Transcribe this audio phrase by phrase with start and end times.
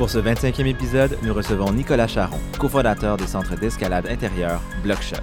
[0.00, 5.20] Pour ce 25e épisode, nous recevons Nicolas Charon, cofondateur des centres d'escalade intérieure Block Shop.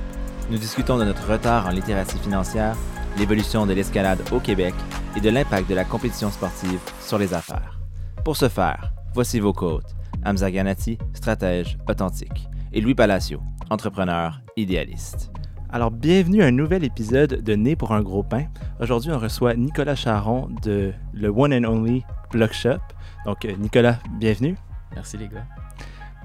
[0.51, 2.77] Nous discutons de notre retard en littératie financière,
[3.17, 4.75] l'évolution de l'escalade au Québec
[5.15, 7.79] et de l'impact de la compétition sportive sur les affaires.
[8.23, 9.95] Pour ce faire, voici vos côtes.
[10.23, 13.39] Hamza Ganati, stratège authentique, et Louis Palacio,
[13.71, 15.31] entrepreneur idéaliste.
[15.71, 18.45] Alors, bienvenue à un nouvel épisode de Né pour un gros pain.
[18.79, 22.77] Aujourd'hui, on reçoit Nicolas Charon de le One and Only Block Shop.
[23.25, 24.55] Donc, euh, Nicolas, bienvenue.
[24.95, 25.45] Merci les gars.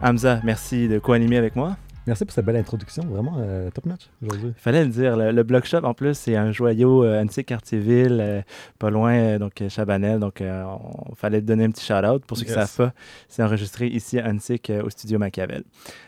[0.01, 1.77] Hamza, merci de co-animer avec moi.
[2.05, 4.53] Merci pour cette belle introduction, vraiment euh, top notch aujourd'hui.
[4.57, 8.19] Fallait le dire, le, le Block Shop en plus, c'est un joyau euh, antique quartier-ville,
[8.21, 8.43] euh,
[8.81, 10.19] pas loin, euh, donc Chabanel.
[10.19, 10.65] Donc, euh,
[11.09, 12.25] on fallait donner un petit shout-out.
[12.25, 12.93] Pour ceux qui ne savent pas,
[13.29, 15.63] c'est enregistré ici à Antique euh, au studio Machiavel.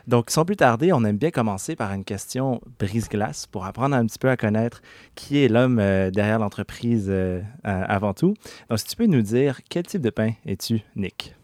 [0.08, 4.04] Donc, sans plus tarder, on aime bien commencer par une question brise-glace pour apprendre un
[4.04, 4.82] petit peu à connaître
[5.14, 8.34] qui est l'homme euh, derrière l'entreprise euh, euh, avant tout.
[8.68, 11.36] Donc, si tu peux nous dire quel type de pain es-tu, Nick?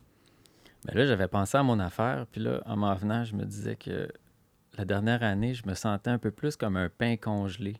[0.86, 3.76] Ben là, j'avais pensé à mon affaire, puis là, en m'en venant, je me disais
[3.76, 4.08] que
[4.78, 7.76] la dernière année, je me sentais un peu plus comme un pain congelé.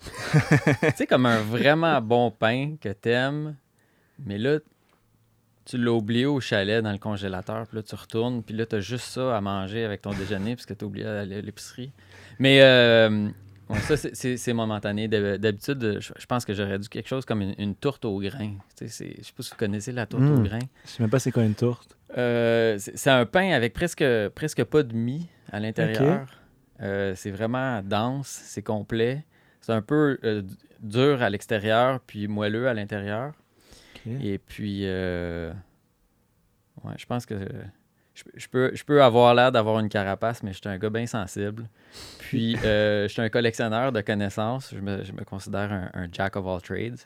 [0.02, 3.56] tu sais, comme un vraiment bon pain que t'aimes,
[4.24, 4.58] mais là,
[5.64, 8.80] tu l'as oublié au chalet dans le congélateur, puis là, tu retournes, puis là, t'as
[8.80, 11.90] juste ça à manger avec ton déjeuner, parce que t'as oublié à l'épicerie.
[12.38, 13.28] Mais euh,
[13.68, 15.08] bon, ça, c'est- momentané.
[15.08, 18.56] D'hab- D'habitude, je pense que j'aurais dû quelque chose comme une, une tourte au grain.
[18.76, 20.44] Tu sais, je sais pas si vous connaissez la tourte au Mm.
[20.44, 20.58] grain.
[20.84, 21.96] Je sais même pas c'est quoi une tourte.
[22.16, 24.04] Euh, c'est un pain avec presque,
[24.34, 26.28] presque pas de mie à l'intérieur.
[26.80, 29.24] Euh, c'est vraiment dense, c'est complet.
[29.60, 30.42] C'est un peu euh,
[30.80, 33.32] dur à l'extérieur, puis moelleux à l'intérieur.
[34.22, 35.52] Et puis, ouais,
[36.98, 37.36] je pense que
[38.14, 40.90] je, je peux, je peux avoir l'air d'avoir une carapace, mais je suis un gars
[40.90, 41.68] bien sensible.
[42.18, 44.72] Puis, euh, je suis un collectionneur de connaissances.
[44.72, 47.00] Je me, je me considère un, un jack of all trades.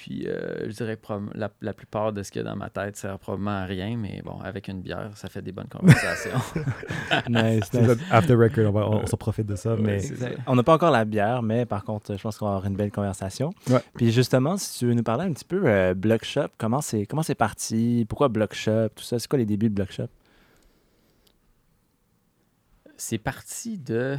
[0.00, 2.70] Puis, euh, je dirais que la, la plupart de ce qu'il y a dans ma
[2.70, 6.40] tête sert probablement à rien, mais bon, avec une bière, ça fait des bonnes conversations.
[7.28, 7.70] nice,
[8.10, 9.74] After record, on, va, on, on s'en profite de ça.
[9.74, 10.30] Ouais, mais ça.
[10.46, 12.76] On n'a pas encore la bière, mais par contre, je pense qu'on va avoir une
[12.76, 13.52] belle conversation.
[13.68, 13.82] Ouais.
[13.94, 17.04] Puis justement, si tu veux nous parler un petit peu euh, Block Shop, comment c'est
[17.04, 20.08] comment c'est parti, pourquoi Block Shop, tout ça, c'est quoi les débuts de Block Shop?
[22.96, 24.16] C'est parti de.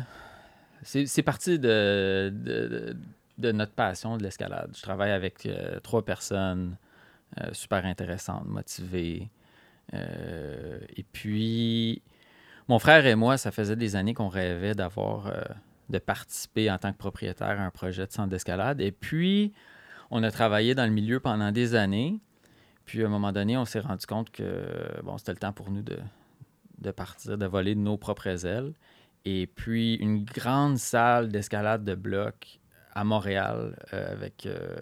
[0.84, 2.98] C'est c'est parti de, de, de-
[3.38, 4.72] de notre passion de l'escalade.
[4.76, 6.78] Je travaille avec euh, trois personnes
[7.40, 9.30] euh, super intéressantes, motivées.
[9.94, 12.02] Euh, et puis,
[12.68, 15.32] mon frère et moi, ça faisait des années qu'on rêvait d'avoir,
[15.90, 18.82] de participer en tant que propriétaire à un projet de centre d'escalade.
[18.82, 19.54] Et puis,
[20.10, 22.20] on a travaillé dans le milieu pendant des années.
[22.86, 25.72] Puis, à un moment donné, on s'est rendu compte que, bon, c'était le temps pour
[25.72, 25.98] nous de,
[26.80, 28.74] de partir, de voler de nos propres ailes.
[29.26, 32.61] Et puis, une grande salle d'escalade de bloc
[32.94, 34.76] à Montréal euh, avec, euh,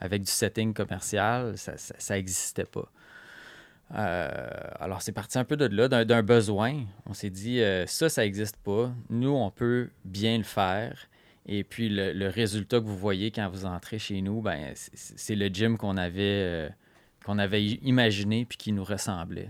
[0.00, 2.90] avec du setting commercial, ça n'existait pas.
[3.94, 4.46] Euh,
[4.80, 6.84] alors, c'est parti un peu de là, d'un besoin.
[7.06, 8.92] On s'est dit, ça, ça n'existe pas.
[9.08, 11.08] Nous, on peut bien le faire.
[11.46, 15.34] Et puis, le, le résultat que vous voyez quand vous entrez chez nous, ben, c'est-
[15.34, 16.68] le gym qu'on avait,
[17.24, 19.48] qu'on avait imaginé puis qui nous ressemblait.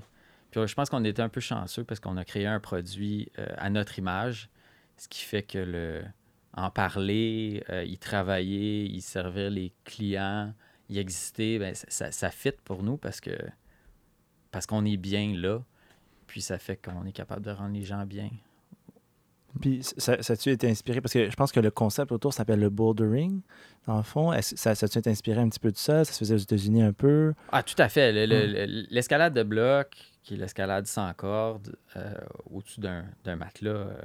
[0.53, 3.69] Puis, je pense qu'on était un peu chanceux parce qu'on a créé un produit à
[3.71, 4.49] notre image,
[4.97, 6.05] ce qui fait que le
[6.59, 10.53] en parler, euh, y travailler, y servir les clients,
[10.89, 13.31] y exister, ben, ça, ça, fit pour nous parce que
[14.51, 15.63] parce qu'on est bien là.
[16.27, 18.31] Puis ça fait qu'on est capable de rendre les gens bien.
[19.61, 22.61] Puis ça, ça a-tu été inspiré, parce que je pense que le concept autour s'appelle
[22.61, 23.41] le bouldering,
[23.87, 24.33] dans le fond.
[24.33, 26.05] Est-ce, ça, ça a-tu été inspiré un petit peu de ça?
[26.05, 27.33] Ça se faisait aux États-Unis un peu?
[27.51, 28.13] Ah, tout à fait.
[28.13, 28.53] Le- Mm.
[28.53, 32.13] le- L'escalade de bloc, qui est l'escalade sans corde, euh,
[32.51, 33.97] au-dessus d'un d'un matelas euh,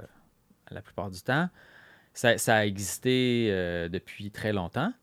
[0.72, 1.50] la plupart du temps,
[2.14, 4.94] ça, ça a existé euh, depuis très longtemps.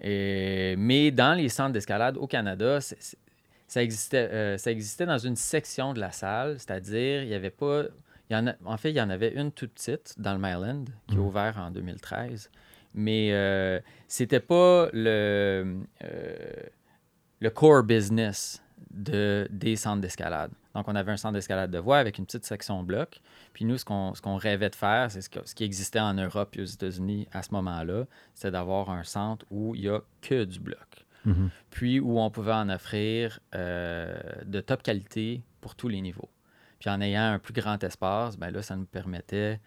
[0.00, 5.36] Et- mais dans les centres d'escalade au Canada, ça existait, euh, ça existait dans une
[5.36, 7.84] section de la salle, c'est-à-dire il y avait pas.
[8.30, 10.38] il y en, a- en fait, il y en avait une toute petite dans le
[10.38, 11.24] Myland qui est Mhm.
[11.24, 12.50] ouvert en 2013.
[12.94, 13.78] Mais euh,
[14.08, 16.52] c'était pas le, euh,
[17.40, 20.50] le core business de, des centres d'escalade.
[20.74, 23.20] Donc, on avait un centre d'escalade de voie avec une petite section bloc.
[23.52, 26.66] Puis nous, ce qu'on, rêvait de faire, c'est ce, qui existait en Europe et aux
[26.66, 31.06] États-Unis à ce moment-là, c'est d'avoir un centre où il n'y a que du bloc.
[31.24, 31.50] Mhm.
[31.70, 34.14] Puis où on pouvait en offrir euh,
[34.44, 36.30] de top qualité pour tous les niveaux.
[36.80, 39.60] Puis en ayant un plus grand espace, ben là, ça nous permettait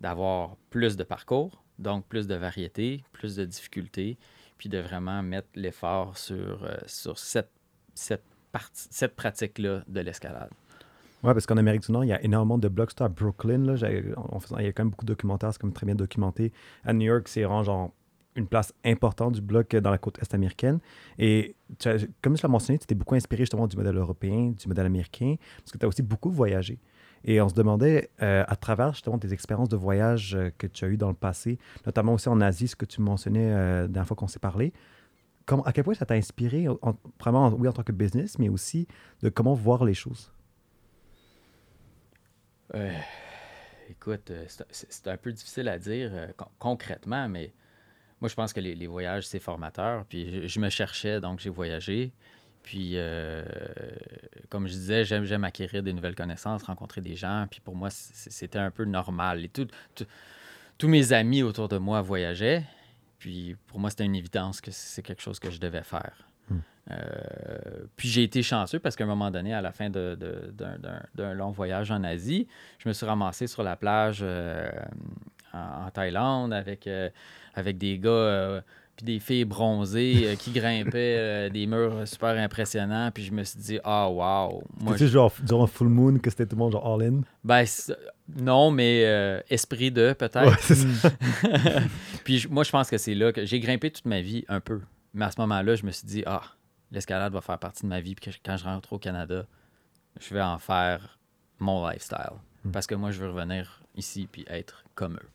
[0.00, 4.18] d'avoir plus de parcours, donc plus de variété, plus de difficultés,
[4.58, 7.50] puis de vraiment mettre l'effort sur, euh, sur cette,
[7.94, 8.24] cette,
[8.72, 10.50] cette pratique-là de l'escalade?
[11.24, 12.92] Ouais, parce qu'en Amérique du Nord, il y a énormément de blocs.
[13.00, 16.52] À Brooklyn, il y a quand même beaucoup de documentaires, c'est comme très bien documenté.
[16.84, 17.44] À New York, c'est
[18.36, 20.78] une place importante du bloc dans la côte est américaine.
[21.18, 21.56] Et
[22.22, 25.34] comme je l'ai mentionné, tu t'es beaucoup inspiré justement du modèle européen, du modèle américain,
[25.58, 26.78] parce que tu as aussi beaucoup voyagé.
[27.24, 30.84] Et on se demandait, euh, à travers justement tes expériences de voyage euh, que tu
[30.84, 33.88] as eues dans le passé, notamment aussi en Asie, ce que tu mentionnais euh, la
[33.88, 34.72] dernière fois qu'on s'est parlé,
[35.64, 36.78] à quel point ça t'a inspiré, en-
[37.20, 38.86] vraiment, oui, en tant que business, mais aussi
[39.22, 40.32] de comment voir les choses?
[42.74, 42.92] Euh,
[43.88, 47.52] écoute, euh, c'est- un peu difficile à dire euh, con- concrètement, mais
[48.20, 50.04] moi, je pense que les, voyages, c'est formateur.
[50.06, 52.12] Puis je, me cherchais, donc j'ai voyagé.
[52.64, 52.96] Puis,
[54.50, 57.46] comme je disais, j'aime, acquérir des nouvelles connaissances, rencontrer des gens.
[57.48, 59.46] Puis pour moi, c'était un peu normal.
[60.76, 62.64] Tous mes amis autour de moi voyageaient.
[63.18, 66.12] Puis pour moi, c'était une évidence que c'est quelque chose que je devais faire.
[66.50, 66.58] Hmm.
[66.90, 66.96] Euh,
[67.96, 70.54] puis j'ai été chanceux parce qu'à un moment donné, à la fin de- de-
[71.14, 72.46] d'un, long voyage en Asie,
[72.78, 74.70] je me suis ramassé sur la plage euh,
[75.52, 77.10] en, en Thaïlande avec, euh,
[77.54, 78.62] avec des gars
[78.98, 83.10] puis des filles bronzées euh, qui grimpaient euh, des murs super impressionnants.
[83.12, 84.60] Puis je me suis dit, ah, wow.
[84.90, 87.20] C'était genre durant Full Moon que c'était tout le monde genre all-in?
[87.44, 87.64] ben,
[88.40, 90.44] non, mais euh, esprit de, peut-être.
[90.44, 91.80] Ouais.
[92.24, 94.60] Puis je- moi, je pense que c'est là que j'ai grimpé toute ma vie un
[94.60, 94.80] peu.
[95.14, 96.42] Mais à ce moment-là, je me suis dit, ah,
[96.90, 98.14] l'escalade va faire partie de ma vie.
[98.16, 99.46] Puis je- quand je rentre au Canada,
[100.20, 101.18] je vais en faire
[101.60, 102.32] mon lifestyle.
[102.64, 102.70] Hmm.
[102.72, 105.28] Parce que moi, je veux revenir ici puis être comme eux.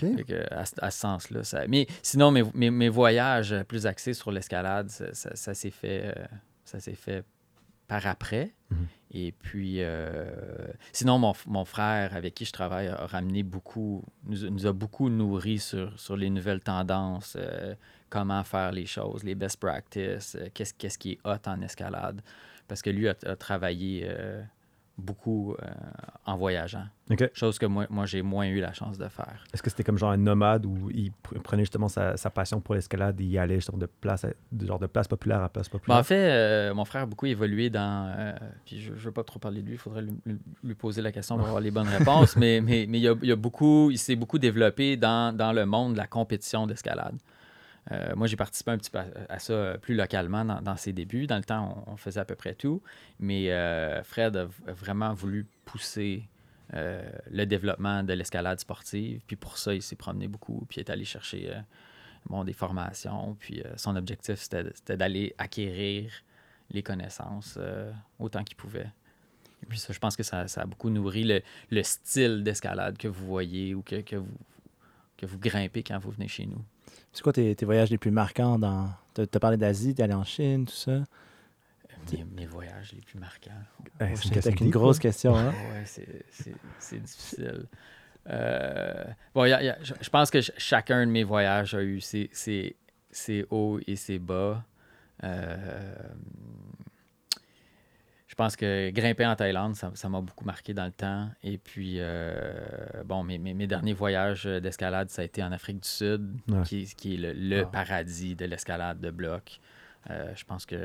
[0.00, 0.16] OK.
[0.16, 1.44] Fait que à, ce- à ce sens-là.
[1.44, 1.66] Ça...
[1.68, 6.14] Mais sinon, mes, mes, mes voyages plus axés sur l'escalade, ça, ça- ça s'est fait,
[6.16, 6.24] euh,
[6.64, 7.24] ça s'est fait
[7.88, 8.52] par après.
[8.70, 8.86] Mhm.
[9.14, 10.30] Et puis, euh,
[10.92, 14.72] sinon, mon, mon frère avec qui je travaille a ramené beaucoup, nous, a- nous a
[14.72, 17.74] beaucoup nourri sur, sur les nouvelles tendances, euh,
[18.08, 22.22] comment faire les choses, les best practices, qu'est-ce, qui est hot en escalade.
[22.68, 24.08] Parce que lui a, a travaillé
[24.98, 25.66] beaucoup euh,
[26.26, 26.84] en voyageant.
[27.34, 29.44] Chose que moi, moi j'ai moins eu la chance de faire.
[29.52, 32.60] Est-ce que c'était comme genre un nomade où il pr- prenait justement sa, sa passion
[32.60, 35.48] pour l'escalade et il allait justement de place, à- de genre de place populaire à
[35.50, 35.98] place Ben, populaire?
[35.98, 38.14] en fait, euh, mon frère a beaucoup évolué dans.
[38.16, 38.32] euh,
[38.64, 41.02] puis je ne veux pas trop parler de lui, il faudrait lui, lui- lui poser
[41.02, 42.36] la question pour avoir les bonnes réponses.
[42.36, 45.66] mais mais, mais il, a, il a beaucoup, il s'est beaucoup développé dans, dans le
[45.66, 47.16] monde de la compétition d'escalade.
[47.90, 51.26] Euh, moi, j'ai participé un petit peu à, ça euh, plus localement dans, ses débuts.
[51.26, 52.80] Dans le temps, on, on faisait à peu près tout.
[53.18, 56.28] Mais euh, Fred a vraiment voulu pousser
[57.30, 59.20] le développement de l'escalade sportive.
[59.26, 60.64] Puis pour ça, il s'est promené beaucoup.
[60.70, 61.52] Puis il est allé chercher
[62.24, 63.36] bon, des formations.
[63.38, 66.10] Puis son objectif, c'était d'aller acquérir
[66.70, 67.58] les connaissances
[68.18, 68.88] autant qu'il pouvait.
[69.68, 73.74] Puis je pense que ça, a beaucoup nourri le, le style d'escalade que vous voyez
[73.74, 76.64] ou que vous grimpez quand vous venez chez nous.
[77.12, 78.88] C'est quoi tes, tes voyages les plus marquants dans.
[79.14, 81.02] T'as as parlé d'Asie, t'es allé en Chine, tout ça?
[82.12, 83.50] Mes, mes voyages les plus marquants.
[84.00, 85.54] Ouais, c'est une une deep, grosse question, hein?
[85.70, 87.66] Ouais, c'est- c'est c'est difficile.
[88.28, 89.04] Euh,
[89.34, 92.00] bon, y a- y a- je pense que ch- chacun de mes voyages a eu
[92.00, 92.76] ses, ses-
[93.10, 94.64] ses hauts et ses bas.
[95.24, 95.94] Euh,
[98.32, 101.28] je pense que grimper en Thaïlande, ça m'a beaucoup marqué dans le temps.
[101.44, 102.54] Et puis, euh,
[103.04, 106.62] bon, mes, mes- mes derniers voyages d'escalade, ça a été en Afrique du Sud, Ouais.
[106.64, 107.66] qui, qui est le, le Ah.
[107.66, 109.60] paradis de l'escalade de bloc.
[110.08, 110.76] Euh, je pense que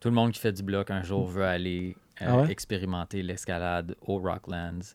[0.00, 2.52] tout le monde qui fait du bloc un jour veut aller euh, Ah ouais?
[2.52, 4.94] expérimenter l'escalade aux Rocklands.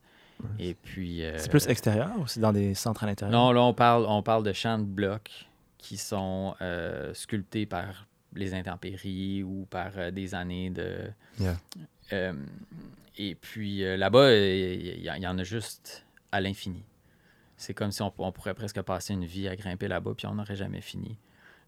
[0.59, 1.23] Et puis.
[1.37, 3.35] C'est plus extérieur ou c'est dans des centres à l'intérieur?
[3.35, 5.47] non, là, on parle, on parle de champs de blocs
[5.79, 6.53] qui sont
[7.13, 11.09] sculptés par les intempéries ou par euh, des années de.
[11.39, 11.57] Yeah.
[12.13, 12.33] Euh,
[13.17, 16.83] et puis euh, là-bas, il y, y en a juste à l'infini.
[17.55, 20.35] C'est comme si on, on pourrait presque passer une vie à grimper là-bas, puis on
[20.35, 21.17] n'aurait jamais fini.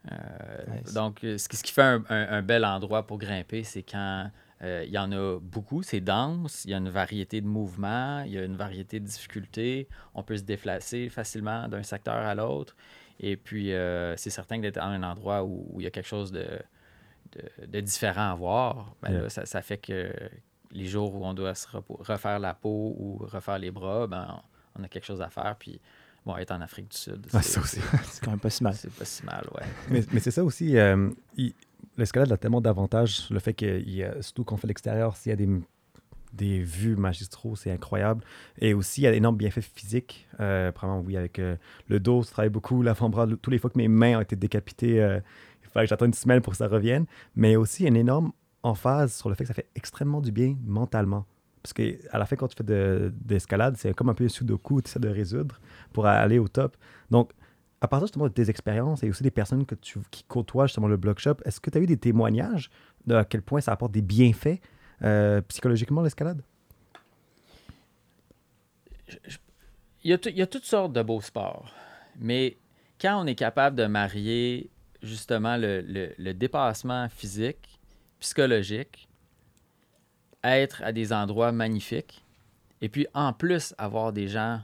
[0.05, 0.93] Nice.
[0.93, 4.29] Donc, ce qui, ce qui fait un, un- un bel endroit pour grimper, c'est quand
[4.61, 8.33] il y en a beaucoup, c'est dense, il y a une variété de mouvements, il
[8.33, 12.75] y a une variété de difficultés, on peut se déplacer facilement d'un secteur à l'autre.
[13.19, 15.91] Et puis, euh, c'est certain que d'être dans un endroit où, où il y a
[15.91, 16.45] quelque chose de,
[17.33, 19.21] de, de différent à voir, ben Yeah.
[19.23, 20.11] là, ça, ça fait que
[20.71, 24.41] les jours où on doit se refaire la peau ou refaire les bras, ben,
[24.77, 25.55] on a quelque chose à faire.
[25.59, 25.81] Puis,
[26.25, 27.79] bon, être en Afrique du Sud, Ah, c'est- ça aussi.
[28.03, 28.73] C'est quand même pas si mal.
[28.75, 29.63] c'est pas si mal, ouais.
[29.89, 30.77] mais mais c'est ça aussi.
[30.77, 31.53] euh, il-
[31.97, 33.29] l'escalade a tellement d'avantages.
[33.31, 35.49] Le fait qu'il y a, surtout qu'on fait l'extérieur, s'il y a des,
[36.33, 38.23] des vues magistraux, c'est incroyable.
[38.59, 40.27] Et aussi, il y a d'énormes bienfaits physiques.
[40.39, 41.55] Euh, probablement, oui, avec euh,
[41.87, 43.27] le dos, je travaille beaucoup, l'avant-bras.
[43.41, 45.19] Tous les fois que mes mains ont été décapitées, euh,
[45.63, 47.05] il fallait que j'attende une semaine pour que ça revienne.
[47.35, 48.31] Mais aussi, une énorme
[48.63, 51.25] emphase sur le fait que ça fait extrêmement du bien mentalement.
[51.61, 54.81] Parce qu'à la fin, quand tu fais de, d'escalade, c'est comme un peu un sudoku,
[54.81, 55.59] tu essaies de résoudre
[55.91, 56.77] pour aller au top.
[57.11, 57.31] Donc,
[57.81, 60.87] à partir justement de tes expériences et aussi des personnes que tu, qui côtoient justement
[60.87, 62.69] le blog shop, est-ce que tu as eu des témoignages
[63.07, 64.59] de à quel point ça apporte des bienfaits
[65.03, 66.41] euh, psychologiquement l'escalade?
[70.03, 71.73] Il y, a toutes sortes de beaux sports,
[72.17, 72.57] mais
[73.01, 74.69] quand on est capable de marier
[75.01, 77.79] justement le, dépassement physique,
[78.19, 79.09] psychologique,
[80.43, 82.23] être à des endroits magnifiques,
[82.81, 84.61] et puis en plus avoir des gens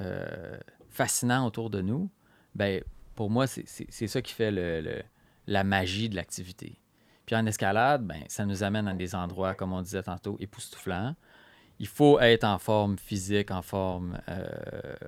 [0.00, 0.58] euh,
[0.90, 2.10] fascinants autour de nous,
[2.54, 2.82] ben
[3.14, 5.02] pour moi, c'est ça qui fait le,
[5.46, 6.78] la magie de l'activité.
[7.30, 11.14] Puis en escalade, ben, ça nous amène à des endroits, comme on disait tantôt, époustouflants.
[11.78, 14.48] Il faut être en forme physique, en forme euh,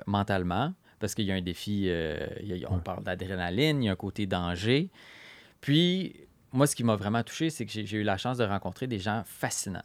[0.06, 3.86] mentalement, parce qu'il y a un défi, euh, il y a, on parle d'adrénaline, il
[3.86, 4.88] y a un côté danger.
[5.60, 6.14] Puis,
[6.52, 9.00] moi, ce qui m'a vraiment touché, c'est que j'ai eu la chance de rencontrer des
[9.00, 9.82] gens fascinants.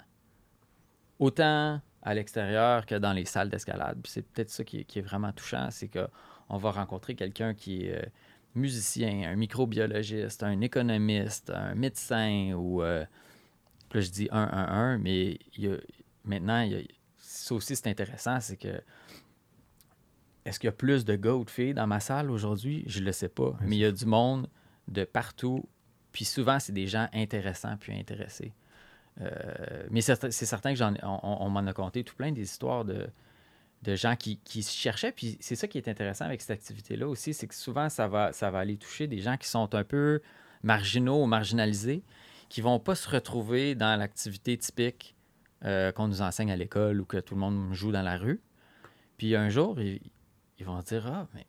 [1.17, 3.98] Autant à l'extérieur que dans les salles d'escalade.
[4.06, 7.88] C'est peut-être ça qui est, qui est, vraiment touchant, c'est qu'on va rencontrer quelqu'un qui
[7.88, 8.12] est...
[8.58, 12.82] Musicien, un microbiologiste, un économiste, un médecin ou.
[12.82, 13.06] Euh,
[13.94, 15.78] là, je dis un, un, un, mais il y a,
[16.26, 16.82] maintenant, il y a,
[17.18, 18.82] ça aussi, c'est intéressant, c'est que.
[20.46, 22.84] Est-ce qu'il y a plus de gars ou de filles dans ma salle aujourd'hui?
[22.88, 23.58] Je ne le sais pas.
[23.62, 24.48] Mais il y a du monde
[24.88, 25.68] de partout.
[26.14, 28.54] Puis souvent, c'est des gens intéressants puis intéressés.
[29.20, 32.86] Euh, mais c'est certain que j'en on, on m'en a conté tout plein des histoires
[32.86, 33.10] de,
[33.88, 35.13] de gens qui, qui se cherchaient.
[35.13, 38.34] Puis c'est ça qui est intéressant avec cette activité-là aussi, c'est que souvent, ça va,
[38.34, 40.22] ça va aller toucher des gens qui sont un peu
[40.62, 42.03] marginaux ou marginalisés,
[42.50, 45.15] qui vont pas se retrouver dans l'activité typique
[45.63, 48.41] euh, qu'on nous enseigne à l'école ou que tout le monde joue dans la rue.
[49.17, 50.01] Puis un jour, ils,
[50.60, 51.48] ils vont dire Ah, mais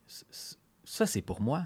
[0.85, 1.65] ça, c'est pour moi.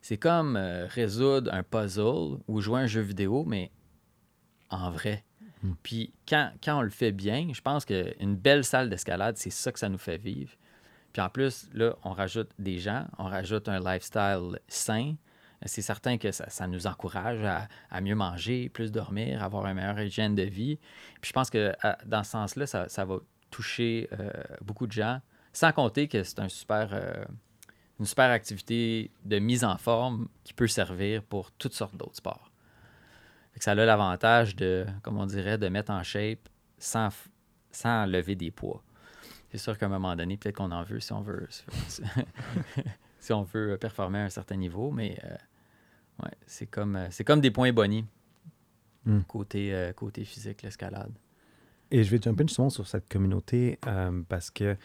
[0.00, 3.72] C'est comme euh, résoudre un puzzle ou jouer un jeu vidéo, mais
[4.70, 5.24] en vrai.
[5.82, 9.72] Puis quand, quand, on le fait bien, je pense qu'une belle salle d'escalade, c'est ça
[9.72, 10.52] que ça nous fait vivre.
[11.12, 15.14] Puis en plus, là, on rajoute des gens, on rajoute un lifestyle sain.
[15.64, 17.42] C'est certain que ça, ça nous encourage
[17.90, 20.78] à, mieux manger, plus dormir, avoir une meilleure hygiène de vie.
[21.22, 21.72] Puis je pense que
[22.04, 23.18] dans ce sens-là, ça, ça, va
[23.50, 24.30] toucher euh,
[24.60, 25.20] beaucoup de gens,
[25.52, 27.24] sans compter que c'est un super, euh,
[28.00, 32.50] une super activité de mise en forme qui peut servir pour toutes sortes d'autres sports
[33.60, 37.08] ça a l'avantage de, comme on dirait, de mettre en shape sans,
[37.70, 38.82] sans lever des poids.
[39.50, 41.46] C'est sûr qu'à un moment donné, peut-être qu'on en veut si on veut
[43.20, 45.36] si on veut performer à un certain niveau, mais euh,
[46.24, 48.04] ouais, c'est comme, c'est comme des points bonnies
[49.06, 49.20] mm.
[49.22, 51.12] côté, euh, côté physique, l'escalade.
[51.90, 54.76] Et je vais jumper justement sur cette communauté euh, parce que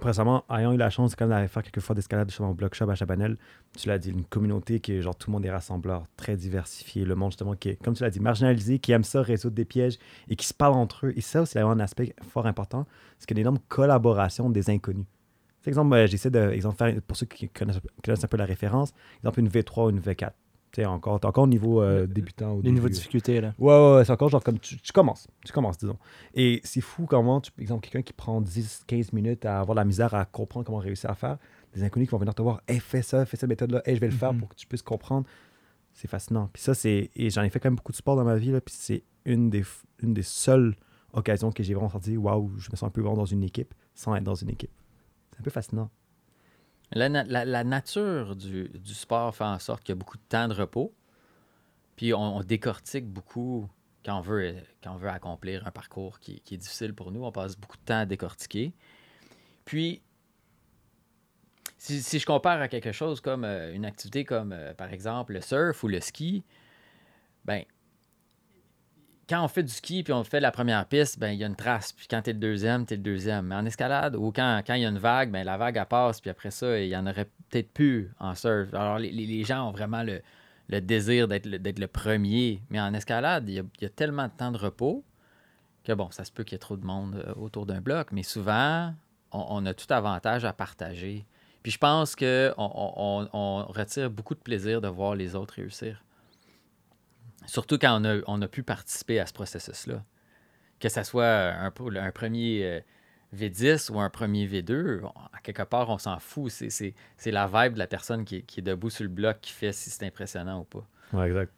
[0.00, 2.88] récemment, ayant eu la chance quand d'aller faire quelques fois d'escalade justement au Block Shop
[2.88, 3.36] à Chabanel,
[3.76, 7.04] tu l'as dit, une communauté qui est genre tout le monde est rassembleur, très diversifié,
[7.04, 9.64] le monde justement qui est, comme tu l'as dit, marginalisé, qui aime ça résoudre des
[9.64, 9.98] pièges
[10.28, 11.12] et qui se parlent entre eux.
[11.16, 12.86] Et ça, c'est un aspect fort important,
[13.18, 15.06] c'est qu'il y a une énorme collaboration des inconnus.
[15.62, 19.40] Par exemple, j'essaie de, faire, pour ceux qui connaissent, connaissent, un peu la référence, exemple
[19.40, 20.30] une V3 ou une V4
[20.84, 22.52] encore, t'es encore au niveau euh, débutant.
[22.52, 23.54] Au le niveau de difficulté, là.
[23.58, 25.26] Ouais, ouais, ouais c'est encore genre comme tu, tu, commences.
[25.44, 25.96] Tu commences, disons.
[26.34, 29.74] Et c'est fou comment, tu, par exemple, quelqu'un qui prend 10, 15 minutes à avoir
[29.74, 31.38] la misère à comprendre comment réussir à faire,
[31.72, 34.00] des inconnus qui vont venir te voir, hey, fais ça, fais cette méthode-là, hey, je
[34.00, 34.40] vais le faire -hmm.
[34.40, 35.26] pour que tu puisses comprendre.
[35.92, 36.50] C'est fascinant.
[36.52, 37.10] Puis ça, c'est.
[37.16, 39.02] Et j'en ai fait quand même beaucoup de sport dans ma vie, là, puis c'est
[39.24, 39.64] une des,
[40.02, 40.74] une des seules
[41.12, 43.72] occasions que j'ai vraiment senti, waouh, je me sens un peu vraiment dans une équipe
[43.94, 44.70] sans être dans une équipe.
[45.30, 45.90] C'est un peu fascinant.
[46.92, 50.94] La, nature du, sport fait en sorte qu'il y a beaucoup de temps de repos.
[51.96, 53.68] Puis on, décortique beaucoup
[54.04, 54.62] quand on, veut,
[55.08, 57.24] accomplir un parcours qui, est difficile pour nous.
[57.24, 58.72] On passe beaucoup de temps à décortiquer.
[59.64, 60.02] Puis,
[61.76, 65.32] si, si je compare à quelque chose comme euh, une activité comme, euh, par exemple,
[65.32, 66.44] le surf ou le ski,
[67.44, 67.64] ben
[69.28, 71.46] quand on fait du ski puis on fait la première piste, ben il y a
[71.46, 71.92] une trace.
[71.92, 73.46] Puis quand tu es le deuxième, tu es le deuxième.
[73.46, 76.20] Mais en escalade, ou quand, il y a une vague, ben la vague, passe.
[76.20, 78.72] Puis après ça, il y en aurait peut-être plus en surf.
[78.72, 82.62] Alors, les, gens ont vraiment le, désir d'être le, premier.
[82.70, 85.04] Mais en escalade, il y, a, tellement de temps de repos
[85.82, 88.12] que, bon, ça se peut qu'il y ait trop de monde euh, autour d'un bloc.
[88.12, 88.94] Mais souvent,
[89.32, 91.26] on, on, a tout avantage à partager.
[91.62, 96.04] Puis je pense qu'on on, on retire beaucoup de plaisir de voir les autres réussir.
[97.46, 100.02] Surtout quand on a, on a pu participer à ce processus-là.
[100.78, 102.80] Que ce soit un, un premier euh,
[103.34, 106.50] V10 ou un premier V2, à quelque part, on s'en fout.
[106.50, 106.94] C'est
[107.26, 109.90] la vibe de la personne qui, qui, est debout sur le bloc qui fait si
[109.90, 110.84] c'est impressionnant ou pas.
[111.12, 111.52] Ouais, exact.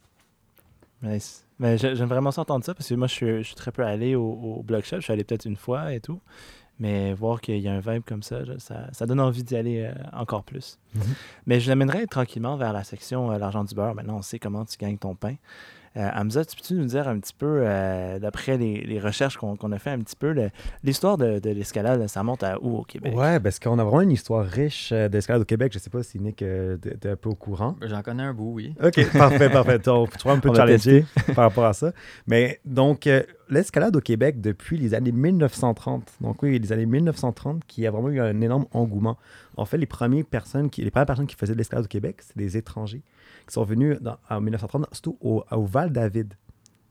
[1.02, 1.44] Nice.
[1.58, 3.72] Mais j'ai- j'aime vraiment ça entendre ça parce que moi, je suis, je suis très
[3.72, 4.96] peu allé au, au Block Shop.
[4.96, 6.20] Je suis allé peut-être une fois et tout.
[6.80, 9.82] Mais voir qu'il y a un vibe comme ça, ça, ça donne envie d'y aller
[9.82, 10.78] euh, encore plus.
[10.94, 11.02] Mhm.
[11.46, 13.96] Mais je l'amènerai tranquillement vers la section euh, l'argent du beurre.
[13.96, 15.34] Maintenant, on sait comment tu gagnes ton pain.
[15.96, 19.72] Euh, Hamza, tu peux-tu nous dire un petit peu, euh, d'après les, les recherches qu'on
[19.72, 20.50] a fait un petit peu, le-
[20.84, 23.14] l'histoire de, de l'escalade, ça monte à où au Québec?
[23.16, 25.72] Ouais, parce qu'on a vraiment une histoire riche euh, d'escalade au Québec.
[25.72, 27.76] Je sais pas si Nick euh, un peu au courant.
[27.82, 28.74] J'en connais un bout, oui.
[28.82, 29.78] OK, parfait, parfait.
[29.78, 31.04] Donc, tu vas un peu challenger
[31.34, 31.92] par rapport à ça.
[32.26, 37.62] Mais donc, euh, l'escalade au Québec depuis les années 1930, donc oui, les années 1930,
[37.66, 39.16] qui a vraiment eu un énorme engouement.
[39.56, 42.18] En fait, les, premières personnes qui, les premières personnes qui faisaient de l'escalade au Québec,
[42.20, 43.02] c'est des étrangers
[43.48, 46.34] qui sont venus dans- en 1930, surtout au, au Val-David.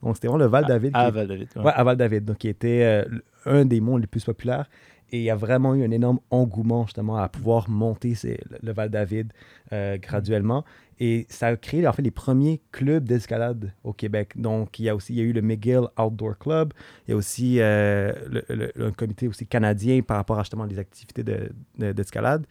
[0.03, 0.91] Donc, c'était vraiment le Val-David.
[0.93, 1.47] À qui- Val-David.
[1.55, 1.63] ouais.
[1.63, 3.05] Ouais, à Val-David, donc qui était euh,
[3.45, 4.69] un des monts les plus populaires.
[5.09, 8.57] Et il y a vraiment eu un énorme engouement justement à pouvoir monter ces- le,
[8.61, 9.31] le Val-David
[9.71, 10.65] euh, graduellement.
[10.99, 14.33] Et ça a créé en fait les premiers clubs d'escalade au Québec.
[14.35, 16.73] Donc il y a aussi il y a eu le McGill Outdoor Club.
[17.07, 20.65] Il y a aussi euh, le, le- un comité aussi canadien par rapport à justement
[20.65, 22.45] les activités de- de- d'escalade.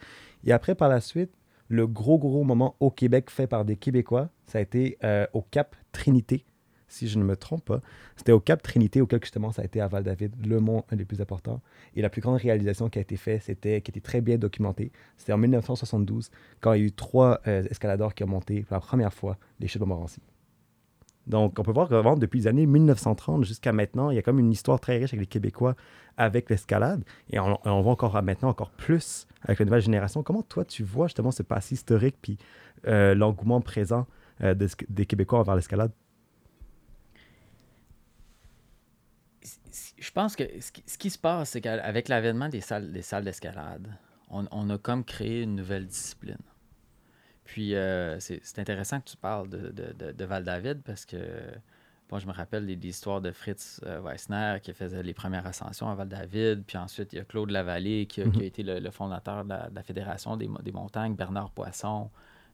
[0.44, 1.30] Et après par la suite,
[1.68, 5.42] le gros gros moment au Québec fait par des Québécois, ça a été euh, au
[5.42, 6.44] Cap Trinité,
[6.88, 7.80] si je ne me trompe pas.
[8.16, 11.04] C'était au Cap Trinité, auquel justement ça a été à Val-David, le mont un des
[11.04, 11.60] plus importants.
[11.94, 14.92] Et la plus grande réalisation qui a été faite, c'était, qui était très bien documentée,
[15.16, 16.30] c'était en 1972,
[16.60, 19.38] quand il y a eu trois euh, escaladeurs qui ont monté pour la première fois
[19.60, 20.20] les chutes de Montmorency.
[21.26, 24.22] Donc, on peut voir que vraiment, depuis les années 1930 jusqu'à maintenant, il y a
[24.22, 25.74] comme une histoire très riche avec les Québécois
[26.16, 27.04] avec l'escalade.
[27.30, 30.22] Et on, voit encore maintenant encore plus avec la nouvelle génération.
[30.22, 32.38] Comment toi, tu vois justement ce passé historique puis
[32.86, 34.06] euh, l'engouement présent
[34.42, 35.90] euh, des- Québécois envers l'escalade?
[39.98, 43.94] Je pense que ce qui, se passe, c'est qu'avec l'avènement des salles, des salles d'escalade,
[44.30, 46.38] on a comme créé une nouvelle discipline.
[47.46, 51.16] Puis euh, c'est intéressant que tu parles de, de, de- de Val-David parce que
[52.10, 55.46] bon, je me rappelle des, des histoires de Fritz euh, Weissner qui faisait les premières
[55.46, 56.64] ascensions à Val-David.
[56.66, 59.44] Puis ensuite, il y a Claude Lavallée qui, a- qui a été le, le fondateur
[59.44, 62.10] de la, de la Fédération des, des montagnes, Bernard Poisson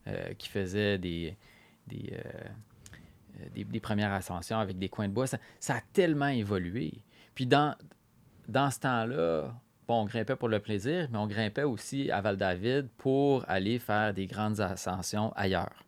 [0.09, 1.37] euh, qui faisait des,
[1.87, 2.15] des,
[3.55, 5.27] des, des premières ascensions avec des coins de bois.
[5.27, 6.93] Ça, ça a tellement évolué.
[7.35, 7.75] Puis dans,
[8.47, 9.55] dans ce temps-là,
[9.89, 14.13] bon, on grimpait pour le plaisir, mais on grimpait aussi à Val-David pour aller faire
[14.15, 15.85] des grandes ascensions ailleurs.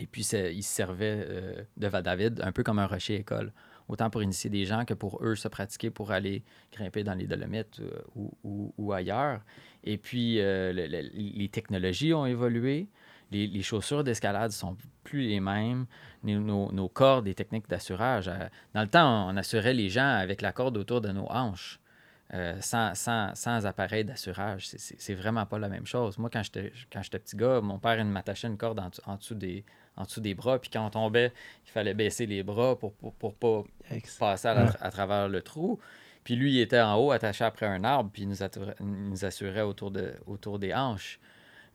[0.00, 3.52] Et puis, ils se servaient euh, de Val-David un peu comme un rocher école.
[3.88, 7.26] Autant pour initier des gens que pour eux se pratiquer pour aller grimper dans les
[7.26, 8.02] Dolomites euh,
[8.44, 9.40] ou, ailleurs.
[9.82, 12.88] Et puis, euh, le- le- les technologies ont évolué.
[13.30, 15.86] Les, chaussures d'escalade sont plus les mêmes.
[16.22, 18.30] Nos, nos- cordes, les techniques d'assurage.
[18.74, 21.80] dans le temps, on assurait les gens avec la corde autour de nos hanches.
[22.34, 24.68] Euh, sans, sans- sans appareil d'assurage.
[24.68, 26.18] C'est- vraiment pas la même chose.
[26.18, 26.70] Moi, quand j'étais
[27.18, 29.64] petit gars, mon père il m'attachait une corde en, dessous- en dessous des,
[29.96, 30.58] en dessous des bras.
[30.60, 31.32] Puis quand on tombait,
[31.66, 33.64] il fallait baisser les bras pour, pour, pour pas
[34.18, 35.78] passer à, la- à travers le trou.
[36.24, 38.36] Puis lui, il était en haut, attaché après un arbre, puis il nous,
[38.80, 41.18] il nous assurait autour, de, autour des hanches.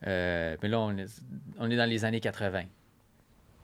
[0.06, 1.20] Euh, mais là, on est,
[1.58, 2.64] on est dans les années 80.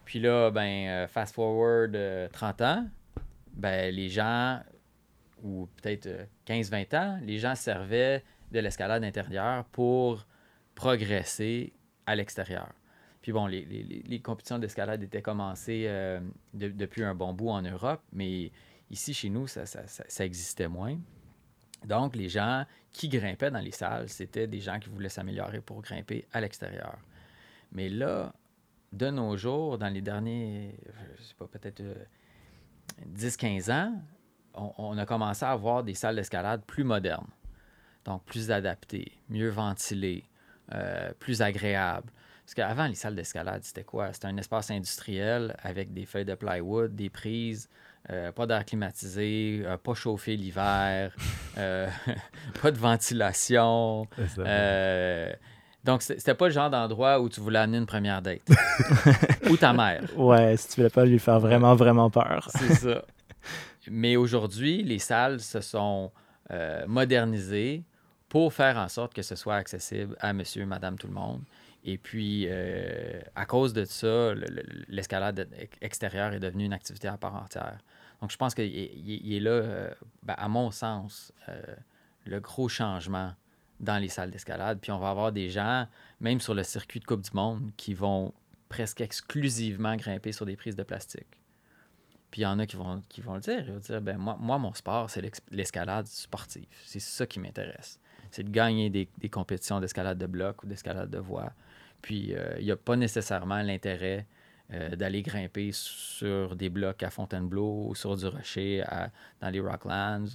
[0.04, 2.88] Puis là, ben, euh, fast forward euh, 30 ans,
[3.52, 4.60] ben, les gens,
[5.42, 8.22] ou peut-être euh, 15-20 ans, les gens servaient
[8.52, 10.26] de l'escalade intérieure pour
[10.74, 11.72] progresser
[12.06, 12.72] à l'extérieur.
[13.22, 16.20] Puis bon, les, les- les- compétitions d'escalade étaient commencées euh,
[16.54, 18.50] de- depuis un bon bout en Europe, mais
[18.90, 20.98] ici, chez nous, ça, ça- ça- existait moins.
[21.84, 25.80] Donc, les gens qui grimpaient dans les salles, c'était des gens qui voulaient s'améliorer pour
[25.82, 26.98] grimper à l'extérieur.
[27.72, 28.32] Mais là,
[28.92, 30.74] de nos jours, dans les derniers,
[31.18, 31.94] je sais pas, peut-être euh,
[33.06, 34.02] 10-15 ans,
[34.54, 37.28] on, on a commencé à avoir des salles d'escalade plus modernes.
[38.04, 40.24] Donc, plus adaptées, mieux ventilées,
[40.72, 42.10] euh, plus agréables.
[42.44, 44.12] Parce qu'avant, les salles d'escalade, c'était quoi?
[44.12, 47.68] C'était un espace industriel avec des feuilles de plywood, des prises,
[48.10, 51.14] euh, pas d'air climatisé, euh, pas chauffé l'hiver,
[51.58, 51.86] euh,
[52.62, 54.08] pas de ventilation.
[55.84, 58.42] Donc, c'était pas le genre d'endroit où tu voulais amener une première date.
[59.50, 60.02] Ou ta mère.
[60.14, 62.48] Ouais, si tu voulais pas lui faire vraiment, vraiment peur.
[62.50, 63.02] C'est ça.
[63.92, 66.12] Mais aujourd'hui, les salles se sont
[66.52, 67.82] euh, modernisées
[68.28, 71.42] pour faire en sorte que ce soit accessible à monsieur, madame, tout le monde.
[71.84, 76.72] Et puis, euh, à cause de ça, le- le- l'escalade ex- extérieure est devenue une
[76.72, 77.78] activité à part entière.
[78.20, 79.90] Donc, je pense qu'il il est- là, euh,
[80.22, 81.32] ben, à mon sens,
[82.26, 83.32] le gros changement
[83.80, 84.78] dans les salles d'escalade.
[84.80, 85.88] Puis, on va avoir des gens,
[86.20, 88.32] même sur le circuit de Coupe du Monde, qui vont
[88.68, 91.39] presque exclusivement grimper sur des prises de plastique.
[92.30, 93.64] Puis il y en a qui vont, qui vont le dire.
[93.66, 96.66] Ils vont dire ben, moi, moi, mon sport, c'est l'escalade sportive.
[96.84, 97.98] C'est ça qui m'intéresse.
[98.30, 101.52] C'est de gagner des, des compétitions d'escalade de bloc ou d'escalade de voie.
[102.02, 104.26] Puis euh, il n'y a pas nécessairement l'intérêt
[104.72, 109.58] euh, d'aller grimper sur des blocs à Fontainebleau ou sur du rocher à- dans les
[109.60, 110.26] Rocklands,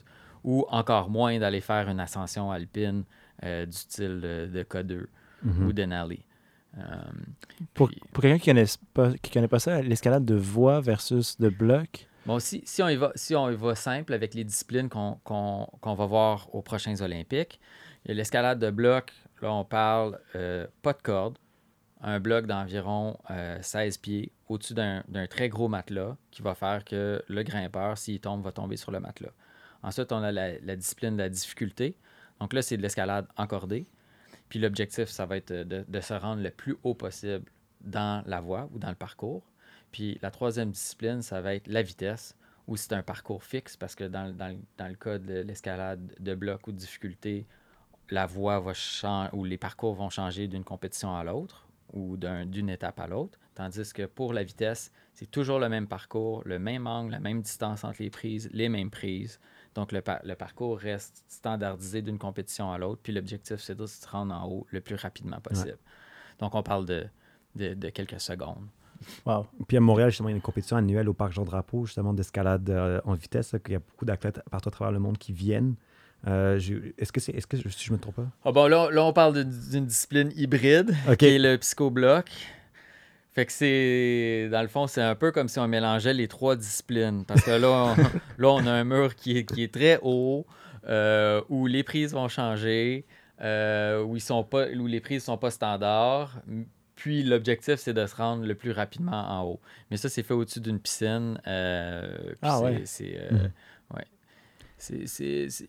[0.43, 3.05] ou encore moins d'aller faire une ascension alpine
[3.43, 5.05] euh, du style de, de K2
[5.43, 5.67] Mhm.
[5.67, 6.25] ou Denali.
[6.77, 6.81] Euh,
[7.73, 10.81] Pour, puis- pour quelqu'un qui ne connaît, pas- qui connaît pas ça, l'escalade de voie
[10.81, 14.33] versus de bloc, Bon, si, si, on y va, si on y va simple avec
[14.33, 15.19] les disciplines qu'on
[15.83, 17.59] va voir aux prochains Olympiques,
[18.05, 19.11] l'escalade de bloc.
[19.43, 21.37] Là, on parle euh, pas de corde,
[22.01, 26.83] un bloc d'environ euh, 16 pieds au-dessus d'un d'un très gros matelas qui va faire
[26.83, 29.33] que le grimpeur, s'il tombe, va tomber sur le matelas.
[29.83, 31.95] Ensuite, on a la, la discipline de la difficulté.
[32.39, 33.85] Donc là, c'est de l'escalade encordée.
[34.49, 37.49] Puis l'objectif, ça va être de, se rendre le plus haut possible
[37.81, 39.43] dans la voie ou dans le parcours.
[39.91, 42.35] Puis la troisième discipline, ça va être la vitesse,
[42.67, 46.71] où c'est un parcours fixe, parce que dans, le- cas de l'escalade de bloc ou
[46.71, 47.45] de difficulté,
[48.09, 52.45] la voie va changer, ou les parcours vont changer d'une compétition à l'autre, ou d'un-
[52.45, 53.39] d'une étape à l'autre.
[53.55, 57.41] Tandis que pour la vitesse, c'est toujours le même parcours, le même angle, la même
[57.41, 59.39] distance entre les prises, les mêmes prises.
[59.75, 63.85] Donc le, par- le parcours reste standardisé d'une compétition à l'autre, puis l'objectif, c'est de
[63.85, 65.77] se rendre en haut le plus rapidement possible.
[66.39, 67.05] Donc on parle de,
[67.55, 68.65] de- de quelques secondes.
[69.25, 69.45] wow.
[69.67, 72.69] Puis à Montréal, justement, il y a une compétition annuelle au Parc Jean-Drapeau, justement, d'escalade
[72.69, 73.51] euh, en vitesse.
[73.51, 75.75] là, qu'il y a beaucoup d'athlètes partout à travers le monde qui viennent.
[76.27, 76.57] Euh,
[76.97, 78.25] est-ce que c'est, est-ce que je, si je me trompe pas?
[78.45, 82.31] Ah bon, là, là, on parle d'une discipline hybride, qui est le psychobloc.
[83.35, 86.55] Fait que c'est, dans le fond, c'est un peu comme si on mélangeait les trois
[86.55, 87.25] disciplines.
[87.25, 87.95] Parce que là, on,
[88.41, 90.45] là, on a un mur qui est, qui est très haut,
[90.87, 93.05] euh, où les prises vont changer,
[93.41, 96.41] euh, où, ils sont pas, où les prises sont pas standards.
[96.95, 99.59] Puis l'objectif, c'est de se rendre le plus rapidement en haut.
[99.91, 101.37] Mais ça, c'est fait au-dessus d'une piscine.
[101.45, 102.83] euh, puis Ah ouais.
[102.85, 103.19] C'est,
[103.93, 104.05] ouais.
[104.77, 105.67] C'est- c'est- c'est-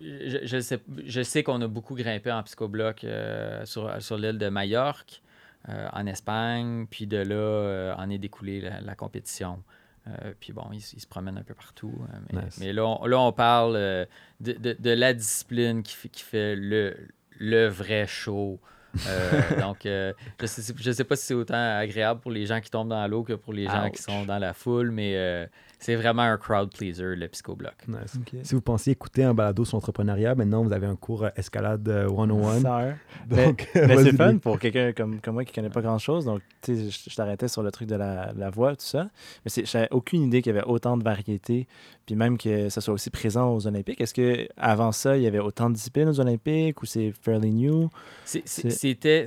[0.00, 4.38] je, je sais, je sais qu'on a beaucoup grimpé en psychobloc euh, sur, sur l'île
[4.38, 5.27] de Majorque, euh,
[5.66, 9.62] en Espagne, puis de là, euh, en est découlé la, la compétition.
[10.06, 11.92] Euh, puis bon, ils, ils se promènent un peu partout.
[12.14, 12.58] euh, mais, Nice.
[12.60, 14.06] mais là, on, là, on parle euh,
[14.40, 16.96] de, de- de la discipline qui fait, qui fait le,
[17.38, 18.58] le vrai show.
[19.06, 22.60] Euh, donc, euh, je sais, je sais pas si c'est autant agréable pour les gens
[22.60, 25.46] qui tombent dans l'eau que pour les gens qui sont dans la foule, mais euh,
[25.78, 27.74] c'est vraiment un crowd pleaser, le psychobloc.
[27.86, 28.18] Nice.
[28.42, 31.88] Si vous pensiez écouter un balado sur l'entrepreneuriat, maintenant vous avez un cours euh, escalade
[31.88, 32.60] euh, 101.
[32.60, 32.94] Sœur.
[33.30, 35.98] Mais- Donc, Mais vas-y, c'est fun pour quelqu'un comme, comme moi qui connaît pas grand
[35.98, 36.24] chose.
[36.24, 39.08] Donc, tu sais, je, je t'arrêtais sur le truc de la, la voix, tout ça.
[39.44, 41.66] Mais c'est- j'avais aucune idée qu'il y avait autant de variétés.
[42.06, 44.00] Puis même que ça soit aussi présent aux Olympiques.
[44.00, 47.52] Est-ce que avant ça, il y avait autant de disciplines aux Olympiques ou c'est fairly
[47.52, 47.88] new?
[48.24, 49.26] C'était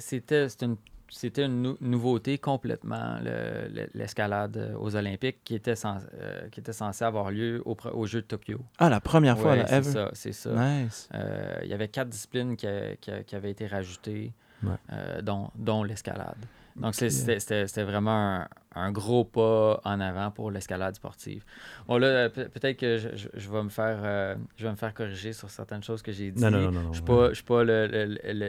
[0.62, 0.76] une,
[1.14, 6.48] c'était une nou- nouveauté complètement, le- le- l'escalade euh, aux Olympiques qui était, cens- euh,
[6.50, 8.60] qui était censée avoir lieu au Jeux de Tokyo.
[8.80, 10.52] Ah, la première fois, Ouais, c'est ça, c'est ça.
[10.52, 11.10] Nice.
[11.14, 14.32] Euh, Il y avait quatre disciplines qui, a- qui a- qui avaient été rajoutées,
[14.64, 14.70] Ouais.
[14.94, 16.38] euh, dont, dont l'escalade.
[16.76, 21.44] Donc, c'était vraiment un, un gros pas en avant pour l'escalade sportive.
[21.88, 24.78] Bon, là, pe- peut-être que je, je- je vais me faire, euh, je vais me
[24.78, 26.42] faire corriger sur certaines choses que j'ai dit.
[26.42, 27.64] Non, non, non, Je ne suis pas, je suis pas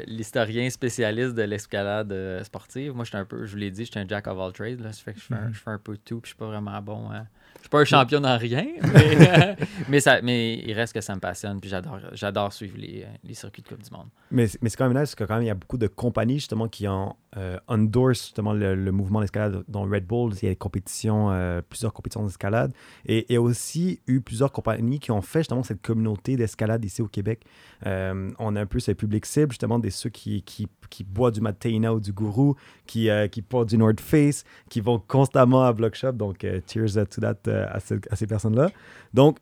[0.07, 2.95] l'historien spécialiste de l'escalade euh, sportive.
[2.95, 4.53] Moi, je suis un peu, je vous l'ai dit, je suis un jack of all
[4.53, 4.81] trades.
[4.81, 4.93] Là.
[4.93, 5.55] Ça fait que je fais, un, Mhm.
[5.55, 7.11] je fais un peu de tout, puis je suis pas vraiment bon.
[7.11, 7.27] hein.
[7.63, 9.57] Je suis pas un champion dans rien, mais,
[9.89, 13.35] mais, ça, mais il reste que ça me passionne, puis j'adore, j'adore suivre les, les
[13.35, 14.09] circuits de Coupe du Monde.
[14.33, 15.79] Mais, c'est- mais c'est quand même nice parce que quand même, il y a beaucoup
[15.79, 19.63] de compagnies justement qui ont euh, endorse justement le, le mouvement d'escalade.
[19.69, 22.73] Dans Red Bull, il y a des compétitions, euh, plusieurs compétitions d'escalade.
[23.07, 26.85] Et il y a aussi eu plusieurs compagnies qui ont fait justement cette communauté d'escalade
[26.85, 27.43] ici au Québec.
[27.87, 31.33] Euh, on a un peu ce public cible, justement, des ceux qui, qui, qui boivent
[31.33, 35.73] du Mateina ou du Gourou, qui, qui portent du North Face, qui vont constamment à
[35.73, 36.13] Block Shop.
[36.13, 38.71] Donc, cheers to that, à, ce- à ces personnes-là.
[39.15, 39.39] Donc,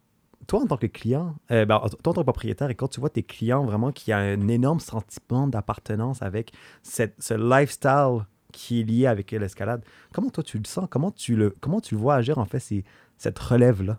[0.46, 3.00] toi, en tant que client, euh, ben, toi, en tant que propriétaire, et quand tu
[3.00, 8.84] vois tes clients vraiment qui ont un énorme sentiment d'appartenance avec ce lifestyle qui est
[8.84, 10.86] lié avec l'escalade, comment toi tu le sens?
[10.90, 12.64] Comment tu le, comment tu vois agir, en fait,
[13.16, 13.98] cette relève-là?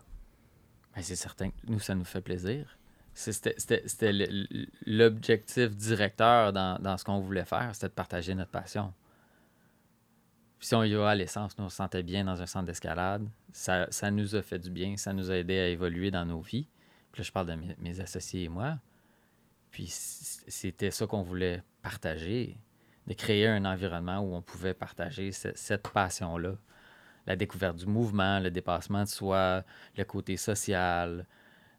[0.94, 2.76] Ben, c'est certain que nous, ça nous fait plaisir.
[3.14, 3.54] C'était,
[4.86, 8.92] l'objectif directeur dans, dans ce qu'on voulait faire, c'était de partager notre passion.
[10.62, 13.28] Si on y va à l'essence, nous on se sentait bien dans un centre d'escalade.
[13.50, 16.40] Ça, ça nous a fait du bien, ça nous a aidé à évoluer dans nos
[16.40, 16.68] vies.
[17.10, 18.78] Puis là, je parle de mes, associés et moi.
[19.72, 22.56] Puis c'était ça qu'on voulait partager,
[23.08, 26.54] de créer un environnement où on pouvait partager ce- cette passion-là.
[27.26, 29.64] La découverte du mouvement, le dépassement de soi,
[29.96, 31.26] le côté social.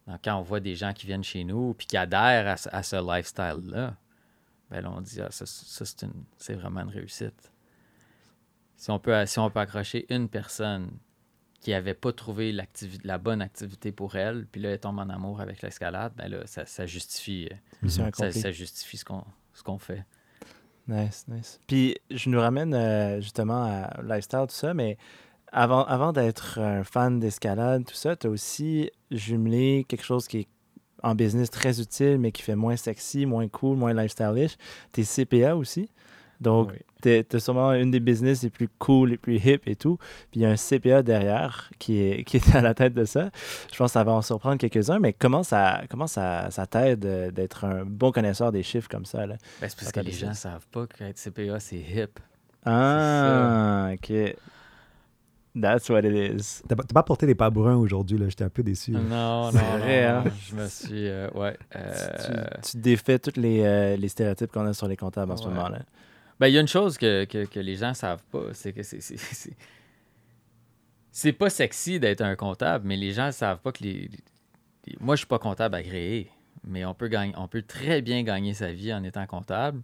[0.08, 2.96] Donc, quand on voit des gens qui viennent chez nous puis qui adhèrent à ce,
[2.98, 3.96] lifestyle-là,
[4.70, 5.86] ben on dit ah, ça, ça,
[6.38, 7.53] c'est vraiment une réussite.
[8.84, 10.90] Si on peut, si on peut accrocher une personne
[11.62, 12.54] qui n'avait pas trouvé
[13.06, 16.46] la bonne activité pour elle, puis là, elle tombe en amour avec l'escalade, ben là,
[16.48, 17.48] ça, ça justifie,
[17.88, 20.04] euh, ça, justifie ce qu'on, ce qu'on fait.
[20.90, 21.62] Nice, nice.
[21.66, 24.98] Puis je nous ramène euh, justement à lifestyle, tout ça, mais
[25.54, 30.40] avant, avant d'être un fan d'escalade, tout ça, tu as aussi jumelé quelque chose qui
[30.40, 30.48] est
[31.04, 34.58] en business très utile, mais qui fait moins sexy, moins cool, moins lifestyle-ish.
[34.92, 35.90] T'es CPA aussi.
[36.42, 36.80] Donc, Oui.
[37.04, 39.98] T'es t'as sûrement une des business les plus cool, les plus hip et tout.
[40.32, 43.06] Puis il y a un CPA derrière qui est, qui est à la tête de
[43.06, 43.30] ça.
[43.72, 47.06] Je pense que ça va en surprendre quelques-uns, mais comment ça, comment ça, ça t'aide
[47.06, 49.26] euh, d'être un bon connaisseur des chiffres comme ça?
[49.26, 49.36] Là?
[49.62, 50.40] Ben, c'est parce que les gens sens.
[50.40, 52.20] savent pas qu'être CPA, c'est hip.
[52.66, 54.36] Ah, ok.
[55.62, 56.64] That's what it is.
[56.68, 58.28] T'as pas, t'as pas porté des pas bruns aujourd'hui, là.
[58.28, 58.92] J'étais un peu déçu.
[58.92, 59.00] là.
[59.02, 60.24] Non, C'est non, vrai, non, hein?
[60.50, 61.08] Je me suis...
[61.08, 61.56] euh, ouais.
[61.76, 65.38] euh, Tu, tu défais tous les, euh, les stéréotypes qu'on a sur les comptables en
[65.38, 65.54] ce Ouais.
[65.54, 65.80] moment-là.
[66.44, 69.00] Ben, il y a une chose que, que, les gens savent pas, c'est que c'est.
[69.00, 69.56] c'est-
[71.32, 74.10] pas sexy d'être un comptable, mais les gens savent pas que les.
[74.86, 76.30] les- Moi, je suis pas comptable agréé,
[76.66, 79.84] mais on peut, gagner, on peut très bien gagner sa vie en étant comptable.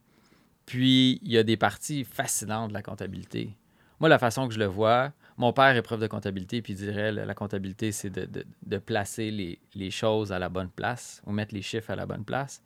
[0.65, 3.55] Puis, il y a des parties fascinantes de la comptabilité.
[4.01, 6.75] Moi, la façon que je le vois, mon père est prof de comptabilité, puis il
[6.75, 10.71] dirait la, la comptabilité, c'est de, de- de placer les, les choses à la bonne
[10.71, 12.61] place ou mettre les chiffres à la bonne place.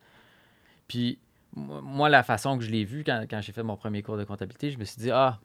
[0.88, 1.20] Puis,
[1.56, 4.70] moi, la façon que je l'ai vu quand, j'ai fait mon premier cours de comptabilité,
[4.70, 5.40] je me suis dit, ah,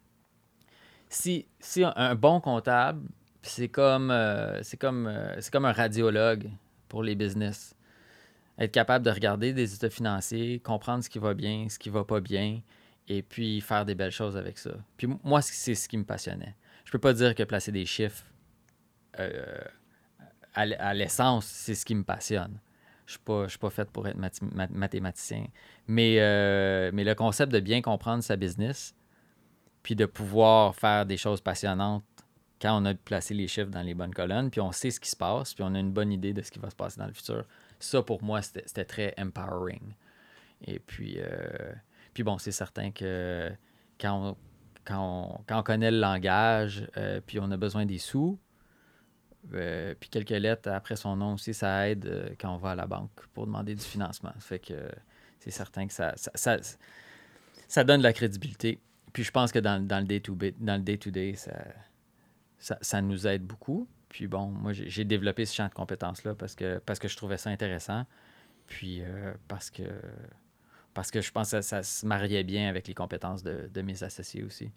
[1.10, 1.46] si,
[1.84, 3.08] un, bon comptable,
[3.42, 6.50] c'est comme, euh, euh, comme un radiologue
[6.88, 7.76] pour les business.
[8.58, 12.04] Être capable de regarder des états financiers, comprendre ce qui va bien, ce qui va
[12.04, 12.62] pas bien,
[13.08, 14.72] et puis faire des belles choses avec ça.
[14.98, 16.56] Puis moi, c'est ce qui me passionnait.
[16.86, 18.26] Je peux pas dire que placer des chiffres
[19.20, 19.62] euh,
[20.54, 22.60] à l'essence, c'est ce qui me passionne.
[23.10, 24.20] Je suis pas, je suis pas fait pour être
[24.72, 25.48] mathématicien.
[25.88, 28.94] Mais, euh, mais le concept de bien comprendre sa business,
[29.82, 32.04] puis de pouvoir faire des choses passionnantes
[32.62, 35.10] quand on a placé les chiffres dans les bonnes colonnes, puis on sait ce qui
[35.10, 37.08] se passe, puis on a une bonne idée de ce qui va se passer dans
[37.08, 37.46] le futur.
[37.80, 39.96] Ça, pour moi, c'était très empowering.
[40.68, 41.74] Et puis, euh,
[42.14, 43.52] puis bon, c'est certain que
[44.00, 44.38] quand on,
[44.86, 48.38] quand quand on connaît le langage, euh, puis on a besoin des sous,
[49.54, 52.76] euh, puis quelques lettres après son nom aussi, ça aide euh, quand on va à
[52.76, 54.34] la banque pour demander du financement.
[54.40, 54.90] Fait que euh,
[55.40, 56.58] c'est certain que ça, ça, ça,
[57.68, 58.80] ça donne de la crédibilité.
[59.14, 61.54] Puis je pense que dans, dans le day-to-day, dans le day-to-day, ça,
[62.58, 63.88] ça, ça nous aide beaucoup.
[64.10, 67.38] Puis bon, moi, j'ai développé ce champ de compétences-là parce que, parce que je trouvais
[67.38, 68.06] ça intéressant.
[68.68, 69.02] Puis
[69.48, 69.84] parce que
[70.94, 73.82] parce que je pense que ça, ça se mariait bien avec les compétences de, de
[73.82, 74.72] mes associés aussi.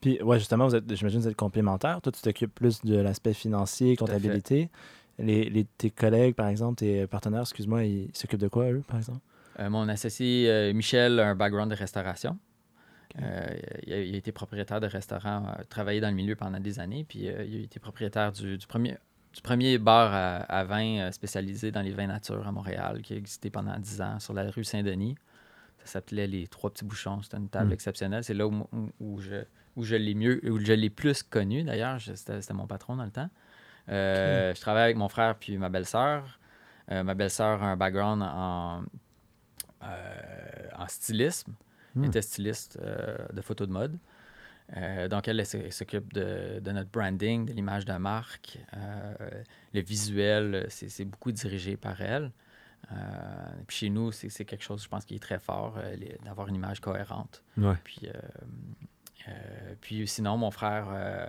[0.00, 2.00] Puis, ouais, justement, vous êtes, j'imagine que vous êtes complémentaires.
[2.00, 4.70] Toi, tu t'occupes plus de l'aspect financier, comptabilité.
[5.18, 8.98] Les, les- tes collègues, par exemple, tes partenaires, excuse-moi, ils s'occupent de quoi, eux, par
[8.98, 9.18] exemple?
[9.58, 12.38] Euh, mon associé euh, Michel a un background de restauration.
[13.20, 13.46] Euh,
[13.86, 17.04] il, a, il a été propriétaire de restaurant, travaillé dans le milieu pendant des années,
[17.08, 18.96] puis il a été propriétaire du, du premier,
[19.34, 23.16] du premier bar à, à vin spécialisé dans les vins nature à Montréal, qui a
[23.16, 25.16] existé pendant 10 ans sur la rue Saint-Denis.
[25.84, 27.22] Ça s'appelait Les Trois Petits Bouchons.
[27.22, 27.72] C'était une table Mm.
[27.72, 28.22] exceptionnelle.
[28.24, 29.36] C'est là où, où- où je,
[29.78, 31.98] où je l'ai mieux, où je l'ai plus connu d'ailleurs.
[32.00, 33.30] C'était mon patron dans le temps.
[33.88, 36.38] Euh, Je travaillais avec mon frère puis ma belle-sœur.
[36.90, 38.82] Euh, ma belle-sœur a un background en,
[39.82, 41.54] euh, en stylisme.
[41.96, 42.04] Elle Hmm.
[42.04, 42.78] était styliste
[43.32, 43.98] de photos de mode.
[45.10, 48.58] Donc, elle, s'occupe de, de notre branding, de l'image de marque.
[49.72, 52.30] Le visuel, c'est beaucoup dirigé par elle.
[52.92, 52.96] Euh,
[53.66, 56.54] puis chez nous, c'est quelque chose, je pense, qui est très fort, euh, d'avoir une
[56.56, 57.42] image cohérente.
[57.56, 57.74] Ouais.
[57.82, 58.12] Puis, euh,
[59.80, 61.26] puis sinon, mon frère, euh,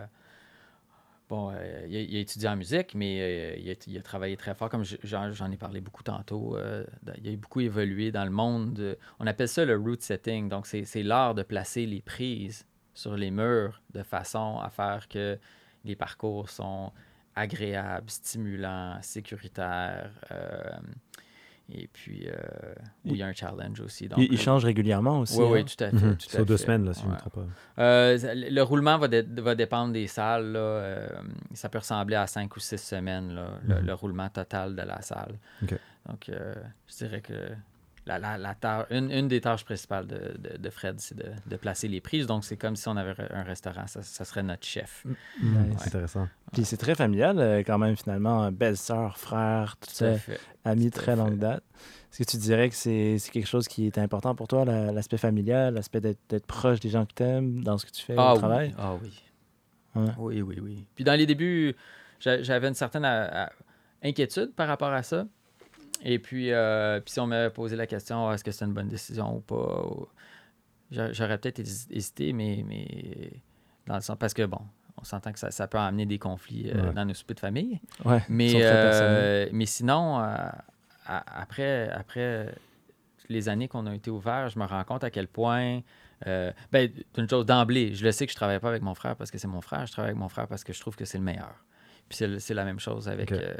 [1.29, 4.53] bon, euh, il, a, étudié en musique, mais euh, il, a, il a travaillé très
[4.55, 6.57] fort, comme je- j'en ai parlé beaucoup tantôt.
[6.57, 6.85] euh,
[7.23, 8.73] il a beaucoup évolué dans le monde.
[8.73, 10.49] de- on appelle ça le route setting.
[10.49, 15.37] Donc, c'est l'art de placer les prises sur les murs de façon à faire que
[15.85, 16.91] les parcours sont
[17.35, 20.11] agréables, stimulants, sécuritaires.
[20.31, 20.69] euh,
[21.71, 22.33] et puis, euh,
[23.05, 24.07] où il y a un challenge aussi.
[24.07, 25.37] Donc, euh, changent régulièrement aussi.
[25.37, 25.49] oui, hein?
[25.51, 25.97] oui, tout à fait.
[25.97, 26.63] Tout à Sur deux fait.
[26.63, 27.15] semaines, là, si je ne Ouais.
[27.15, 27.81] me trompe pas.
[27.83, 30.51] Euh, le le roulement va, dé- va dépendre des salles.
[30.53, 30.59] là.
[30.59, 31.09] Euh,
[31.53, 33.85] ça peut ressembler à cinq ou six semaines, là, le, Mhm.
[33.85, 35.35] le roulement total de la salle.
[35.61, 37.33] Donc, je dirais que
[38.09, 41.25] la, la, la tâche- une, une des tâches principales de, de- de Fred, c'est de,
[41.45, 42.25] de placer les prises.
[42.27, 43.87] Donc, c'est comme si on avait un restaurant.
[43.87, 45.05] Ça, ça serait notre chef.
[45.39, 45.87] Hmm, Nice.
[45.87, 46.27] Intéressant.
[46.51, 48.51] Puis c'est très familial, euh, quand même, finalement.
[48.51, 50.13] Belle-sœur, frère, tout ça,
[50.65, 51.15] amis très fait.
[51.15, 51.63] longue date.
[52.11, 54.91] Est-ce que tu dirais que c'est c'est quelque chose qui est important pour toi, la-
[54.91, 58.03] l'aspect familial, l'aspect d'être d'être proche des gens que tu aimes dans ce que tu
[58.03, 58.39] fais Ah au oui.
[58.39, 58.75] travail?
[58.79, 59.23] Ah oui.
[59.95, 60.11] Ouais.
[60.17, 60.85] Oui, oui, oui.
[60.95, 61.75] Puis dans les débuts,
[62.19, 63.45] j'a- j'avais une certaine euh, euh,
[64.03, 65.25] inquiétude par rapport à ça.
[66.03, 68.87] Et puis, euh, puis si on m'avait posé la question, est-ce que c'est une bonne
[68.87, 70.07] décision ou pas, ou-
[70.91, 73.31] j'aurais peut-être hési- hésité, mais, mais
[73.85, 74.61] dans le sens, parce que bon,
[74.97, 76.93] on s'entend que ça, ça peut amener des conflits euh, Ouais.
[76.93, 77.79] dans nos soupers de famille.
[78.05, 80.19] Ouais, Mais, euh, mais sinon,
[81.05, 82.53] après, après
[83.29, 85.81] les années qu'on a été ouvert, je me rends compte à quel point.
[86.27, 88.93] Euh, ben, une chose d'emblée, je le sais que je ne travaille pas avec mon
[88.95, 90.95] frère parce que c'est mon frère, je travaille avec mon frère parce que je trouve
[90.95, 91.63] que c'est le meilleur.
[92.09, 93.53] Puis c'est, la même chose avec, euh,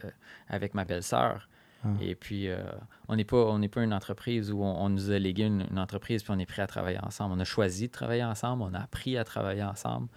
[0.49, 1.47] avec ma belle-sœur.
[1.83, 1.87] Ah.
[2.01, 2.61] Et puis, euh,
[3.07, 5.79] on n'est pas, on pas une entreprise où on, on nous a légué une, une
[5.79, 7.35] entreprise puis on est prêt à travailler ensemble.
[7.35, 10.09] On a choisi de travailler ensemble, on a appris à travailler ensemble.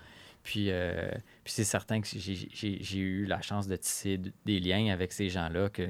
[0.42, 1.08] Puis, euh,
[1.44, 5.68] puis c'est certain que j'ai, eu la chance de tisser des liens avec ces gens-là
[5.68, 5.88] que,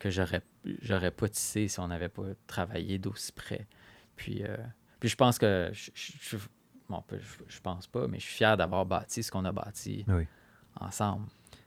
[0.00, 3.66] que j'aurais, pas tissé si on n'avait pas travaillé d'aussi près.
[4.16, 4.56] Puis, euh,
[4.98, 6.36] puis je pense que, je, je- je-
[6.88, 7.02] bon,
[7.62, 10.26] pense pas, mais je suis fier d'avoir bâti ce qu'on a bâti oui.
[10.80, 11.26] ensemble.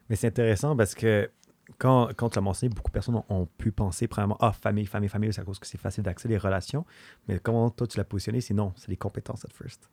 [0.10, 1.30] Mais c'est intéressant parce que
[1.78, 5.32] quand, tu l'as mentionné, beaucoup de personnes ont, pu penser premièrement, ah, famille, famille, famille,
[5.34, 6.86] c'est à cause que c'est facile d'accès les relations.
[7.28, 9.90] Mais comment toi tu l'as positionné, c'est non, c'est les compétences at first.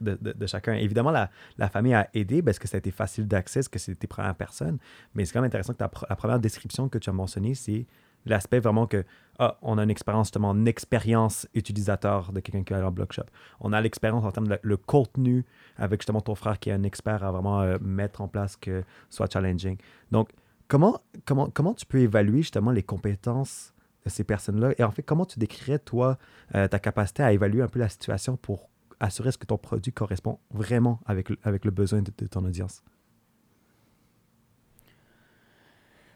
[0.00, 0.74] De, chacun.
[0.74, 4.06] Évidemment, la, famille a aidé parce que ça a été facile d'accès, parce que c'était
[4.06, 4.78] première personne.
[5.14, 7.86] Mais c'est quand même intéressant que ta la première description que tu as mentionnée, c'est
[8.24, 9.04] l'aspect vraiment que,
[9.38, 13.26] ah, on a une expérience, justement, une expérience utilisateur de quelqu'un qui est en blockshop.
[13.60, 15.44] On a l'expérience en termes de le contenu
[15.76, 18.82] avec justement ton frère qui est un expert à vraiment euh, mettre en place que
[19.08, 19.76] soit challenging.
[20.10, 20.30] Donc,
[20.68, 23.72] comment, comment, comment tu peux évaluer justement les compétences
[24.04, 24.74] de ces personnes-là?
[24.78, 26.18] Et en fait, comment tu décrirais, toi,
[26.54, 28.68] euh, ta capacité à évaluer un peu la situation pour
[29.00, 32.44] assurer ce que ton produit correspond vraiment avec, le- avec le besoin de, de ton
[32.44, 32.82] audience?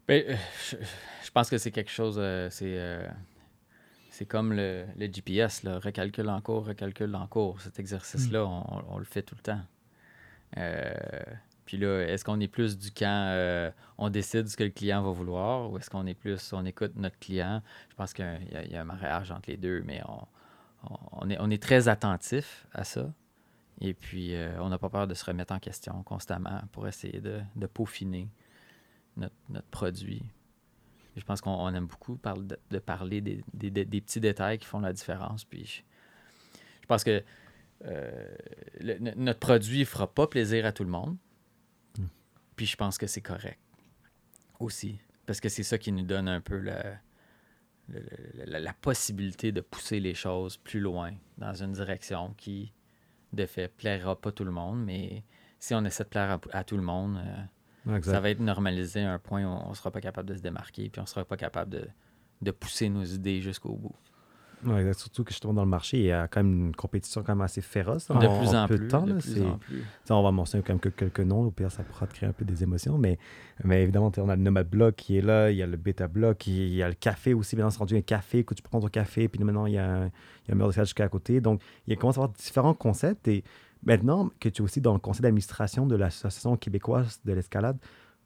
[0.09, 0.37] Ben, euh,
[0.71, 0.77] je,
[1.25, 3.07] je pense que c'est quelque chose, euh, c'est euh,
[4.11, 7.61] c'est comme le, le GPS, là, recalcule en cours, recalcule en cours.
[7.61, 9.61] Cet exercice-là, on, on le fait tout le temps.
[10.59, 10.93] Euh,
[11.71, 15.05] puis là, est-ce qu'on est plus du camp, euh, on décide ce que le client
[15.05, 17.63] va vouloir, ou est-ce qu'on est plus, on écoute notre client?
[17.91, 20.03] Je pense qu'il y, a- un mariage entre les deux, mais
[21.13, 23.15] on, est, très attentif à ça.
[23.81, 27.21] Et puis, euh, on n'a pas peur de se remettre en question constamment pour essayer
[27.21, 27.41] de,
[27.73, 28.29] peaufiner
[29.17, 30.25] notre, produit.
[31.15, 32.19] Je pense qu'on on aime beaucoup
[32.69, 33.45] de, parler des,
[34.01, 35.45] petits détails qui font la différence.
[35.45, 35.85] Puis
[36.83, 37.23] je, pense que
[37.85, 38.29] euh,
[39.15, 41.17] notre produit ne fera pas plaisir à tout le monde.
[42.61, 43.59] Puis je pense que c'est correct
[44.59, 45.01] aussi.
[45.25, 46.99] Parce que c'est ça qui nous donne un peu la,
[47.89, 52.75] la, la possibilité de pousser les choses plus loin dans une direction qui,
[53.33, 54.85] de fait, plaira pas tout le monde.
[54.85, 55.25] Mais
[55.59, 57.17] si on essaie de plaire à, à tout le monde,
[57.87, 60.35] euh, ça va être normalisé à un point où on ne sera pas capable de
[60.35, 61.89] se démarquer, puis on ne sera pas capable de,
[62.43, 63.97] de pousser nos idées jusqu'au bout.
[64.67, 67.35] Ouais, surtout que justement dans le marché, il y a quand même une compétition quand
[67.35, 68.09] même assez féroce.
[68.09, 68.85] De en- plus en peu plus.
[68.87, 69.03] de temps.
[69.03, 69.19] de là.
[69.19, 69.83] plus en plus.
[70.11, 72.33] On va mentionner quand même que- quelques noms, au pire, ça pourra te créer un
[72.33, 73.19] peu des émotions, mais,
[73.65, 76.09] mais évidemment, on a le Nomad Block qui est là, il y a le Beta
[76.09, 78.81] Block, il y a le café aussi, maintenant c'est rendu un café, que tu prends
[78.81, 81.09] ton café, puis maintenant il y a un, il y a un mur de jusqu'à
[81.09, 81.41] côté.
[81.41, 83.45] Donc, il commence à avoir différents concepts, et
[83.85, 87.79] maintenant que tu es aussi dans le conseil d'administration de l'Association québécoise de l'escalade,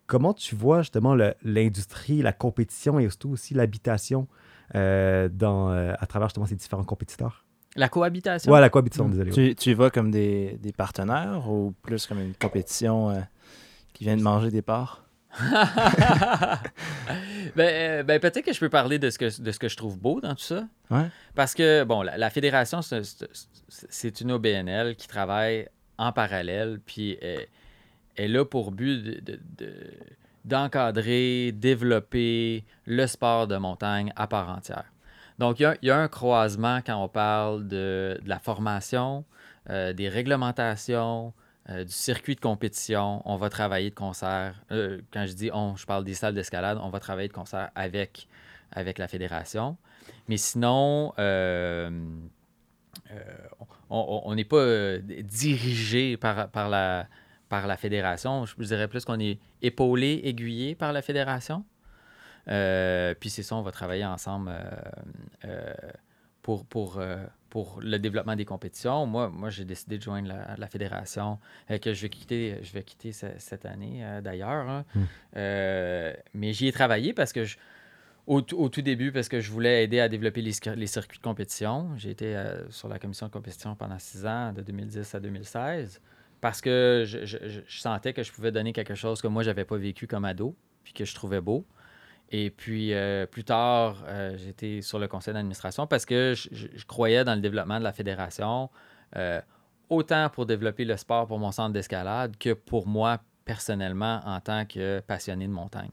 [0.06, 4.26] comment tu vois justement l'industrie, la compétition et surtout aussi l'habitation
[4.74, 7.44] euh, dans, euh, à travers justement ces différents compétiteurs?
[7.76, 8.52] La cohabitation.
[8.52, 9.30] Ouais, la cohabitation, désolé.
[9.30, 9.34] ouais.
[9.50, 13.20] Tu, tu y vas comme des, des partenaires ou plus comme une compétition euh,
[13.92, 15.00] qui vient de manger des parts?
[17.56, 19.98] ben, ben, peut-être que je peux parler de ce que, de ce que je trouve
[19.98, 20.66] beau dans tout ça.
[20.90, 21.06] Ouais.
[21.34, 27.48] Parce que, bon, la, la fédération, c'est une OBNL qui travaille en parallèle, puis est
[28.28, 29.92] là pour but de- de- de-
[30.44, 34.84] d'encadrer, développer le sport de montagne à part entière.
[35.38, 39.24] Donc, il y a, un croisement quand on parle de, la formation,
[39.70, 41.32] euh, des réglementations,
[41.70, 43.22] euh, du circuit de compétition.
[43.24, 44.62] On va travailler de concert.
[44.70, 46.78] Euh, quand je dis on, je parle des salles d'escalade.
[46.80, 48.28] On va travailler de concert avec,
[48.70, 49.76] avec la fédération.
[50.28, 51.12] Mais sinon,
[53.90, 57.08] on- n'est pas dirigé par, par, la,
[57.54, 58.44] par la fédération.
[58.46, 61.64] Je dirais plus qu'on est épaulé, aiguillé par la fédération.
[62.48, 64.60] Euh, puis c'est ça, on va travailler ensemble euh,
[65.44, 65.72] euh,
[66.42, 67.00] pour, pour,
[67.48, 69.06] pour le développement des compétitions.
[69.06, 71.38] Moi, moi j'ai décidé de joindre la, la fédération
[71.80, 74.68] que je vais quitter, je vais quitter ce- cette année d'ailleurs.
[74.68, 74.84] hein.
[74.94, 75.00] Mm.
[75.36, 77.56] Euh, mais j'y ai travaillé parce que je,
[78.26, 81.22] au, tout- au tout début, parce que je voulais aider à développer les, circuits de
[81.22, 81.90] compétition.
[81.96, 86.00] J'ai été euh, sur la commission de compétition pendant six ans, de 2010 à 2016,
[86.44, 89.78] parce que je, sentais que je pouvais donner quelque chose que moi, je n'avais pas
[89.78, 91.64] vécu comme ado, puis que je trouvais beau.
[92.28, 97.24] Et puis, euh, plus tard, euh, j'étais sur le conseil d'administration parce que je, croyais
[97.24, 98.68] dans le développement de la fédération,
[99.16, 99.40] euh,
[99.88, 104.66] autant pour développer le sport pour mon centre d'escalade que pour moi, personnellement, en tant
[104.66, 105.92] que passionné de montagne.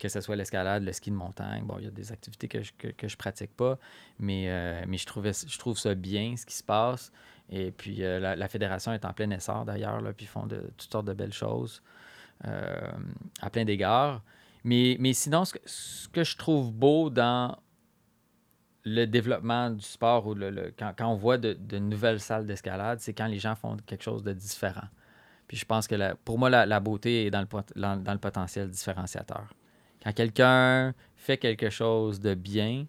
[0.00, 1.62] Que ce soit l'escalade, le ski de montagne.
[1.64, 3.78] Bon, il y a des activités que je, que, que pratique pas,
[4.18, 7.12] mais, mais je, trouvais, je trouve ça bien, ce qui se passe.
[7.50, 10.92] Et puis, euh, la, fédération est en plein essor, d'ailleurs, puis ils font de, toutes
[10.92, 11.82] sortes de belles choses
[12.46, 12.92] euh,
[13.40, 14.22] à plein d'égards.
[14.64, 17.56] Mais, mais sinon, ce que, ce que je trouve beau dans
[18.84, 23.14] le développement du sport ou le, quand, quand on voit de, nouvelles salles d'escalade, c'est
[23.14, 24.88] quand les gens font quelque chose de différent.
[25.46, 29.54] Puis je pense que pour moi, la, beauté est dans le, dans le potentiel différenciateur.
[30.02, 32.84] Quand quelqu'un fait quelque chose de bien,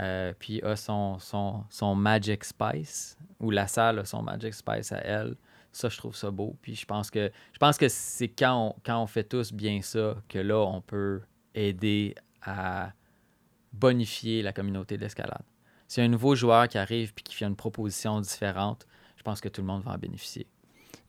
[0.00, 4.92] euh, puis a son, son, son Magic Spice, ou la salle a son Magic Spice
[4.92, 5.36] à elle,
[5.72, 6.56] ça, je trouve ça beau.
[6.60, 9.80] Puis je pense que, je pense que c'est quand on, quand on fait tous bien
[9.82, 11.22] ça que là, on peut
[11.54, 12.92] aider à
[13.72, 15.42] bonifier la communauté d'escalade.
[15.88, 18.86] Si un nouveau joueur qui arrive puis qui fait une proposition différente,
[19.16, 20.46] je pense que tout le monde va en bénéficier.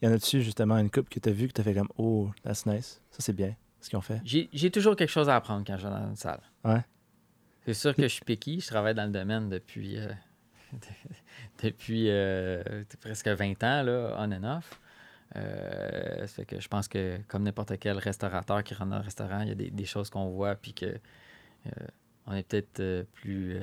[0.02, 1.90] Y en a-tu justement une coupe que tu as vu que tu as fait comme
[1.98, 3.02] Oh, that's nice.
[3.12, 4.22] Ça, c'est bien ce qu'ils ont fait?
[4.24, 6.42] J'ai j'ai toujours quelque chose à apprendre quand je vais dans une salle.
[6.64, 6.84] Ouais.
[7.66, 8.60] C'est sûr que je suis picky.
[8.60, 10.10] Je travaille dans le domaine depuis, euh,
[11.64, 12.62] depuis euh,
[13.02, 14.80] presque 20 ans, là, on and off.
[15.36, 19.02] Euh, ça fait que je pense que, comme n'importe quel restaurateur qui rentre dans un
[19.02, 21.70] restaurant, il y a des, des choses qu'on voit, puis que euh,
[22.28, 23.60] on est peut-être plus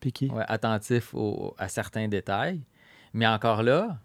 [0.00, 0.28] Piqué.
[0.30, 2.60] ouais, attentif au- à certains détails.
[3.14, 3.98] Mais encore là,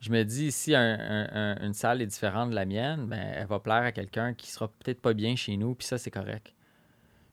[0.00, 3.32] je me dis, si un- un- un- une salle est différente de la mienne, ben,
[3.34, 6.10] elle va plaire à quelqu'un qui sera peut-être pas bien chez nous, puis ça, c'est
[6.10, 6.54] correct.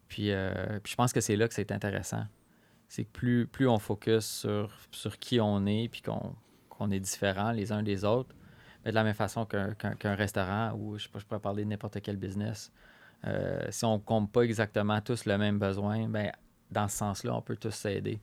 [0.07, 2.23] Puis, euh, puis je pense que c'est là que c'est intéressant.
[2.87, 7.71] C'est que plus, on focus sur, sur qui on est, puis qu'on est différents les
[7.71, 8.33] uns des autres,
[8.83, 11.69] ben, de la même façon qu'un restaurant ou je, sais pas, je pourrais parler de
[11.69, 12.71] n'importe quel business.
[13.25, 16.31] euh, si on ne compte pas exactement tous le même besoin, ben,
[16.71, 18.19] dans ce sens-là, on peut tous s'aider.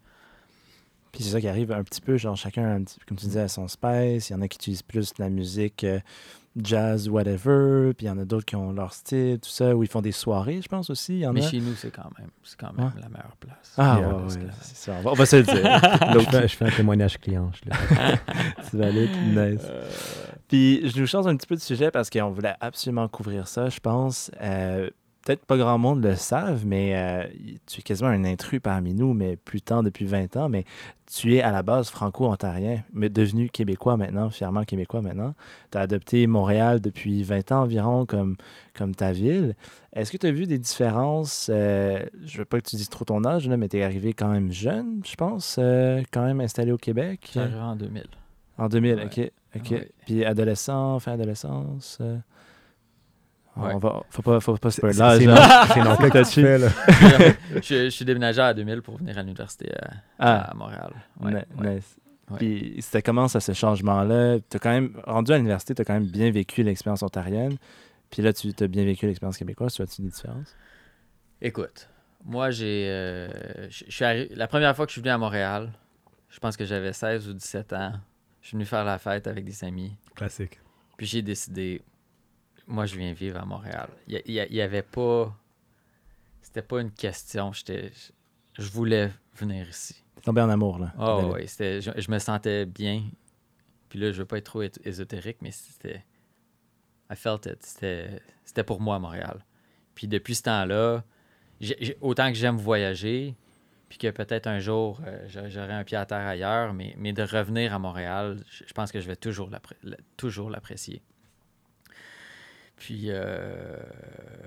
[1.12, 3.68] Puis c'est ça qui arrive un petit peu, genre chacun, comme tu disais, à son
[3.68, 4.30] space.
[4.30, 6.01] Il y en a qui utilisent plus de la musique euh,
[6.62, 7.92] jazz, whatever.
[7.94, 10.00] Puis il y en a d'autres qui ont leur style, tout ça, où ils font
[10.02, 11.18] des soirées, je pense aussi.
[11.18, 11.48] Y en Mais a.
[11.50, 12.92] chez nous, c'est quand même, c'est quand même Ouais.
[13.00, 13.74] la meilleure place.
[13.76, 14.92] Ah, ouais, que- c'est ça.
[15.05, 15.55] On va, se le dire.
[16.20, 17.50] je, fais, je fais un témoignage client.
[17.55, 17.70] je
[18.62, 19.11] c'est valide.
[19.36, 19.66] Nice.
[20.48, 23.68] Puis je nous change un petit peu de sujet parce qu'on voulait absolument couvrir ça,
[23.68, 24.30] je pense.
[24.40, 24.90] Euh,
[25.25, 27.25] Peut-être pas grand monde le savent, mais euh,
[27.66, 30.49] tu es quasiment un intrus parmi nous, mais plus tard depuis 20 ans.
[30.51, 30.64] Mais
[31.11, 35.35] tu es à la base franco-ontarien, mais devenu québécois maintenant, fièrement québécois maintenant.
[35.70, 38.37] Tu as adopté Montréal depuis 20 ans environ comme,
[38.77, 39.55] comme ta ville.
[39.95, 41.49] Est-ce que tu as vu des différences?
[41.51, 44.12] euh, je veux pas que tu dises trop ton âge, là, mais tu es arrivé
[44.12, 47.33] quand même jeune, je pense, euh, quand même installé au Québec?
[47.37, 48.05] Arrivé en 2000.
[48.59, 49.05] En 2000, Ouais.
[49.07, 49.31] ok.
[49.57, 49.70] ok.
[49.70, 49.91] Ouais.
[50.05, 51.99] Puis adolescent, fin adolescence.
[53.57, 53.72] Euh, Ouais.
[53.74, 55.66] On va, faut pas, faut pas l'âge, c'est là.
[57.57, 60.92] je, je suis déménagé à 2000 pour venir à l'université à, Ah, à Montréal.
[61.20, 61.74] Ouais, ouais.
[61.76, 61.96] nice.
[62.38, 64.38] Puis c'était comment ça, ce changement-là?
[64.50, 67.57] Tu as quand même, rendu à l'université, tu as quand même bien vécu l'expérience ontarienne.
[68.11, 69.74] Puis là, tu as bien vécu l'expérience québécoise.
[69.74, 70.57] Tu vois-tu des différences?
[71.42, 71.88] Écoute,
[72.24, 72.86] moi, j'ai.
[72.88, 73.28] euh,
[74.34, 75.70] La première fois que je suis venu à Montréal,
[76.30, 77.92] je pense que j'avais 16 ou 17 ans.
[78.40, 79.94] Je suis venu faire la fête avec des amis.
[80.14, 80.61] Classique.
[80.96, 81.82] Puis j'ai décidé,
[82.67, 83.89] moi, je viens vivre à Montréal.
[84.09, 85.35] Il n'y avait pas.
[86.43, 87.53] C'était pas une question.
[87.53, 87.91] J'étais.
[88.59, 89.95] Je voulais venir ici.
[90.17, 90.93] Tu tombé en amour, là.
[90.99, 93.03] Oh, oui, c'était, je, je me sentais bien.
[93.89, 96.05] Puis là, je veux pas être trop ésotérique, mais c'était.
[97.11, 97.62] I felt it.
[97.62, 99.45] C'était, c'était pour moi, Montréal.
[99.95, 101.05] Puis depuis ce temps-là,
[101.61, 103.35] j'ai- j'ai- autant que j'aime voyager,
[103.89, 107.12] puis que peut-être un jour, euh, j'a- j'aurai un pied à terre ailleurs, mais, mais
[107.12, 109.77] de revenir à Montréal, je, pense que je vais toujours, l'appré-
[110.17, 111.03] toujours l'apprécier.
[112.77, 113.79] Puis, euh,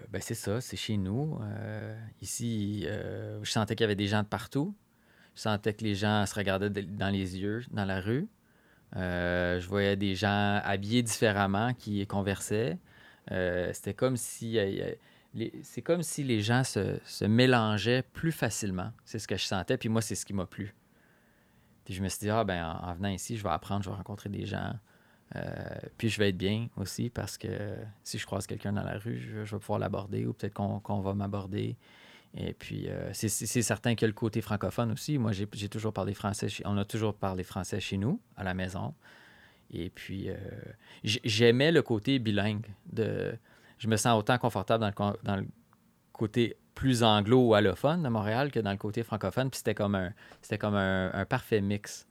[0.09, 1.39] ben c'est ça, c'est chez nous.
[1.41, 4.75] Euh, ici, euh, je sentais qu'il y avait des gens de partout.
[5.35, 8.27] Je sentais que les gens se regardaient dans les yeux, dans la rue.
[8.93, 12.77] Je voyais des gens habillés différemment qui conversaient.
[13.29, 14.57] C'était comme si...
[15.33, 18.91] les- c'est comme si les gens se, mélangeaient plus facilement.
[19.05, 20.73] C'est ce que je sentais, puis moi, c'est ce qui m'a plu.
[21.85, 23.89] Puis je me suis dit, ah, ben, en, en venant ici, je vais apprendre, je
[23.89, 24.73] vais rencontrer des gens.
[25.35, 25.41] Euh,
[25.97, 27.47] puis je vais être bien aussi parce que
[28.03, 31.13] si je croise quelqu'un dans la rue, je, vais pouvoir l'aborder ou peut-être qu'on va
[31.13, 31.75] m'aborder.
[32.35, 33.29] Et puis, euh, c'est-
[33.61, 35.17] certain qu'il y a le côté francophone aussi.
[35.17, 36.49] Moi, j'ai toujours parlé français.
[36.49, 38.93] chez- on a toujours parlé français chez nous, à la maison.
[39.71, 40.35] Et puis, euh,
[41.03, 42.67] j'aimais le côté bilingue.
[42.95, 45.47] Je me sens autant confortable dans le,
[46.13, 49.49] côté plus anglo ou allophone de Montréal que dans le côté francophone.
[49.49, 50.13] Puis c'était comme un,
[50.59, 52.07] comme un, parfait mix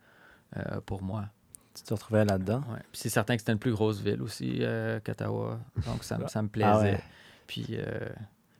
[0.87, 1.29] pour moi.
[1.77, 2.62] Tu te retrouvais là-dedans?
[2.70, 2.81] Ouais.
[2.93, 5.59] Puis c'est certain que c'était une plus grosse ville aussi euh, qu'Ottawa.
[5.87, 6.68] Donc ça, me- ça me plaisait.
[6.70, 7.01] Ah ouais.
[7.47, 8.09] Puis, euh,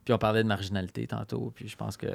[0.05, 1.53] puis on parlait de marginalité tantôt.
[1.55, 2.07] Puis je pense que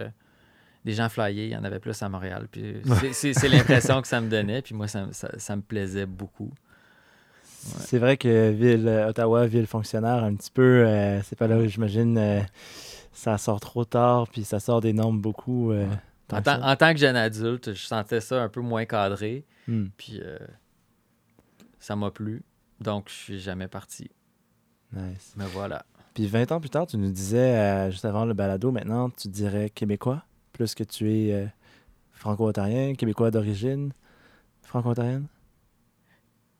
[0.86, 2.48] des gens flyés, il y en avait plus à Montréal.
[2.52, 2.76] Puis
[3.14, 4.62] c'est- l'impression que ça me donnait.
[4.62, 6.52] Puis moi, ça, me- ça- ça me plaisait beaucoup.
[7.44, 11.68] C'est vrai que ville, Ottawa, ville fonctionnaire, un petit peu, euh, c'est pas là où
[11.68, 12.44] j'imagine
[13.14, 15.72] ça sort trop tard, puis ça sort des normes beaucoup.
[15.74, 16.66] En tant, ça.
[16.66, 19.44] en tant que jeune adulte, je sentais ça un peu moins cadré.
[19.68, 19.88] Hmm.
[19.98, 20.38] Puis euh,
[21.82, 22.44] ça m'a plu.
[22.80, 24.10] Donc je suis jamais parti.
[24.94, 25.34] Nice.
[25.36, 25.86] Mais voilà.
[26.14, 29.28] Puis 20 ans plus tard, tu nous disais, euh, juste avant le balado, maintenant, tu
[29.28, 30.24] dirais québécois,
[30.54, 31.46] plus que tu es euh,
[32.12, 33.94] franco-ontarien, québécois d'origine,
[34.62, 35.28] franco-ontarienne?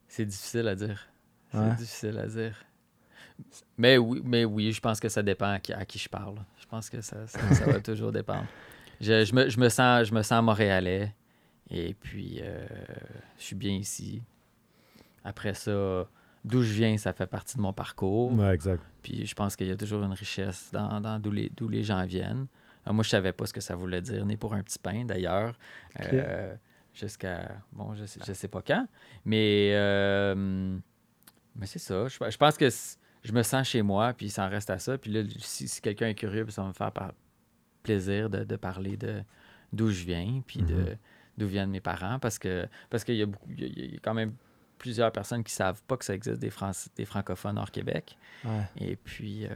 [0.08, 1.08] C'est difficile à dire.
[1.52, 1.76] C'est Ouais.
[1.76, 2.56] difficile à dire.
[3.78, 6.36] Mais oui, mais oui, je pense que ça dépend à qui, à qui je parle.
[6.60, 8.46] Je pense que ça, ça, ça va toujours dépendre.
[9.02, 11.14] Je, je me, je me sens, je me sens montréalais.
[11.70, 12.66] Et puis, euh,
[13.38, 14.22] je suis bien ici.
[15.24, 16.08] Après ça,
[16.44, 18.34] d'où je viens, ça fait partie de mon parcours.
[18.34, 18.82] Ouais, exact.
[19.04, 21.84] Puis je pense qu'il y a toujours une richesse dans, dans d'où les, d'où les
[21.84, 22.48] gens viennent.
[22.88, 25.06] Euh, moi, je savais pas ce que ça voulait dire, né pour un petit pain,
[25.06, 25.56] d'ailleurs.
[26.14, 26.56] Euh,
[26.94, 28.88] jusqu'à, bon, je sais, je sais pas quand.
[29.26, 30.78] Mais, euh,
[31.56, 32.08] mais c'est ça.
[32.08, 32.68] Je, je pense que
[33.24, 34.98] je me sens chez moi, puis ça en reste à ça.
[34.98, 37.14] Puis là, si, si quelqu'un est curieux, ça va me faire par-
[37.84, 39.22] plaisir de, de parler de
[39.74, 40.98] d'où je viens, puis de, Mhm.
[41.38, 43.94] d'où viennent mes parents, parce que parce qu'il y a beaucoup, il y a- il
[43.94, 44.34] y a quand même
[44.82, 48.18] plusieurs personnes qui savent pas que ça existe des, Franc- des francophones hors Québec.
[48.44, 48.64] Ouais.
[48.80, 49.50] Et puis, euh,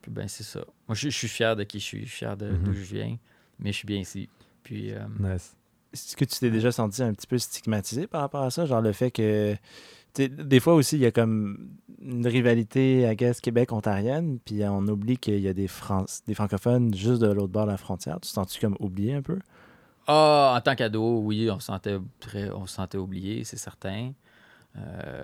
[0.00, 0.60] puis ben, c'est ça.
[0.86, 2.74] Moi, je, je suis fier de qui je suis, je suis fier de- d'où Mhm.
[2.76, 3.18] je viens,
[3.58, 4.28] mais je suis bien ici.
[4.62, 5.56] Puis, euh, Nice.
[5.92, 8.64] Est-ce que tu t'es déjà senti un petit peu stigmatisé par rapport à ça?
[8.66, 9.56] Genre le fait que.
[10.16, 11.68] Des fois aussi, il y a comme
[12.00, 16.94] une rivalité, I guess, Québec-ontarienne, puis on oublie qu'il y a des, Fran- des francophones
[16.94, 18.14] juste de l'autre bord de la frontière.
[18.20, 19.38] Tu te sens-tu comme oublié un peu?
[20.06, 24.12] Ah, en tant qu'ado, oui, on se sentait très, on se sentait oublié, c'est certain.
[24.78, 25.22] Euh,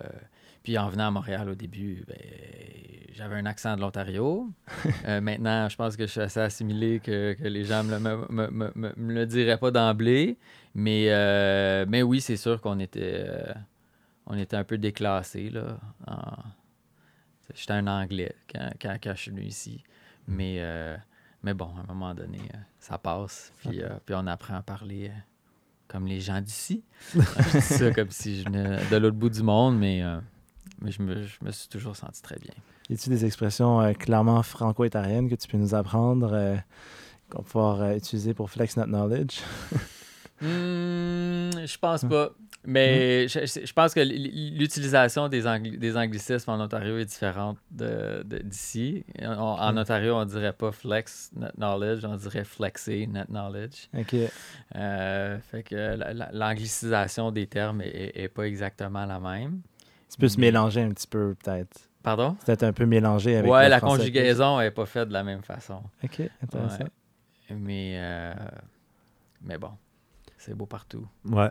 [0.63, 2.17] puis en venant à Montréal au début, ben,
[3.15, 4.49] j'avais un accent de l'Ontario.
[5.07, 7.99] Euh, maintenant, je pense que je suis assez assimilé que, que les gens me, le-
[8.01, 10.39] me, me- me- me- me le diraient pas d'emblée.
[10.77, 13.53] Mais, euh, mais oui, c'est sûr qu'on était, euh,
[14.27, 15.51] on était un peu déclassé.
[15.51, 16.37] Là, en-
[17.55, 19.83] J'étais un Anglais quand, quand, quand je suis venu ici.
[20.27, 20.97] Mais, euh,
[21.43, 23.53] mais bon, à un moment donné, euh, ça passe.
[23.59, 25.19] Puis, euh, puis on apprend à parler euh,
[25.89, 26.83] comme les gens d'ici.
[27.15, 30.19] je dis ça comme si je venais de l'autre bout du monde, mais, euh,
[30.81, 32.55] mais je, me, je me suis toujours senti très bien.
[32.89, 36.57] Y a-t-il des expressions euh, clairement franco-ontariennes que tu peux nous apprendre, euh,
[37.31, 39.41] qu'on va pouvoir utiliser pour flex notre knowledge?
[40.41, 42.31] Hmm, je pense pas.
[42.65, 47.05] Mais je, je- je pense que l- l'utilisation des, angli- des anglicismes en Ontario est
[47.05, 49.05] différente de- de- d'ici.
[49.21, 53.89] En, Ontario, on dirait pas flex net knowledge, on dirait flexer net knowledge.
[53.99, 54.15] OK.
[54.77, 59.61] Euh, fait que la- la- l'anglicisation des termes est, est- est pas exactement la même.
[60.11, 61.81] Tu peux se Mais- mélanger un petit peu, peut-être.
[62.03, 62.37] Pardon?
[62.41, 63.99] C'est peut-être un peu mélangé avec ouais, le la français.
[63.99, 65.83] conjugaison est pas faite de la même façon.
[66.05, 66.85] OK, intéressant.
[66.85, 67.57] Ouais.
[67.57, 68.35] Mais, euh,
[69.43, 69.71] mais bon,
[70.39, 71.07] c'est beau partout.
[71.25, 71.51] Ouais.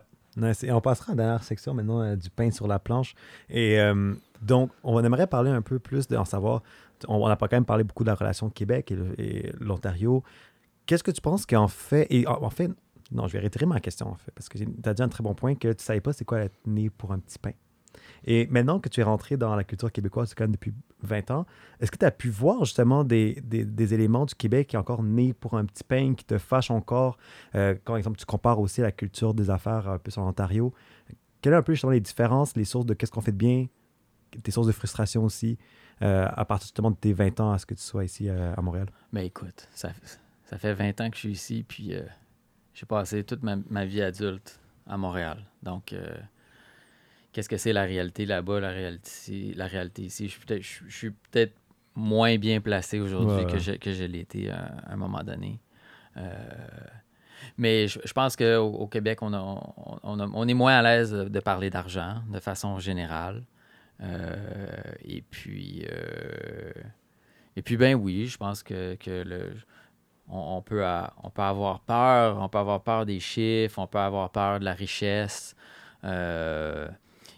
[0.64, 3.16] Et on passera à la dernière section maintenant euh, du pain sur la planche.
[3.50, 6.64] Et euh, donc, on aimerait parler un peu plus d'en savoir.
[7.08, 10.24] On on n'a pas quand même parlé beaucoup de la relation Québec et l'Ontario.
[10.86, 12.08] Qu'est-ce que tu penses qu'en fait.
[12.10, 12.72] Et en, en fait,
[13.12, 15.24] non, je vais réitérer ma question en fait, parce que tu as dit un très
[15.24, 17.52] bon point que tu savais pas c'est quoi être né pour un petit pain.
[18.26, 21.46] Et maintenant que tu es rentré dans la culture québécoise quand même depuis 20 ans,
[21.80, 25.02] est-ce que tu as pu voir justement des, des- éléments du Québec qui est encore
[25.02, 27.18] né pour un petit pain, qui te fâchent encore?
[27.56, 30.74] Euh, quand, par exemple, tu compares aussi la culture des affaires un peu sur l'Ontario.
[31.42, 33.66] Quelles sont un peu justement les différences, les sources de qu'est-ce qu'on fait de bien,
[34.44, 35.58] tes sources de frustration aussi,
[36.04, 38.54] euh, à partir justement de tes 20 ans à ce que tu sois ici euh,
[38.56, 38.88] à Montréal?
[39.12, 39.90] Mais écoute, ça,
[40.46, 41.94] ça fait 20 ans que je suis ici, puis
[42.76, 45.44] j'ai passé toute ma, ma vie adulte à Montréal.
[45.64, 45.96] Donc,
[47.32, 49.54] qu'est-ce que c'est la réalité là-bas, la réalité ici?
[49.56, 50.28] La réalité ici?
[50.28, 51.54] Je suis peut-être, je, je suis peut-être
[51.96, 55.24] moins bien placé aujourd'hui Ouais, que je, que je l'ai été à, à un moment
[55.24, 55.60] donné.
[56.18, 56.32] Euh,
[57.58, 58.44] mais je, je pense qu'au
[58.84, 62.22] au Québec, on, a- on, on a- on est moins à l'aise de parler d'argent
[62.32, 63.44] de façon générale.
[64.02, 64.68] Euh,
[65.04, 66.72] et puis, euh,
[67.56, 69.54] et puis, ben oui, je pense que, que le,
[70.28, 70.84] on, on peut
[71.24, 74.66] on peut avoir peur, on peut avoir peur des chiffres, on peut avoir peur de
[74.66, 75.56] la richesse.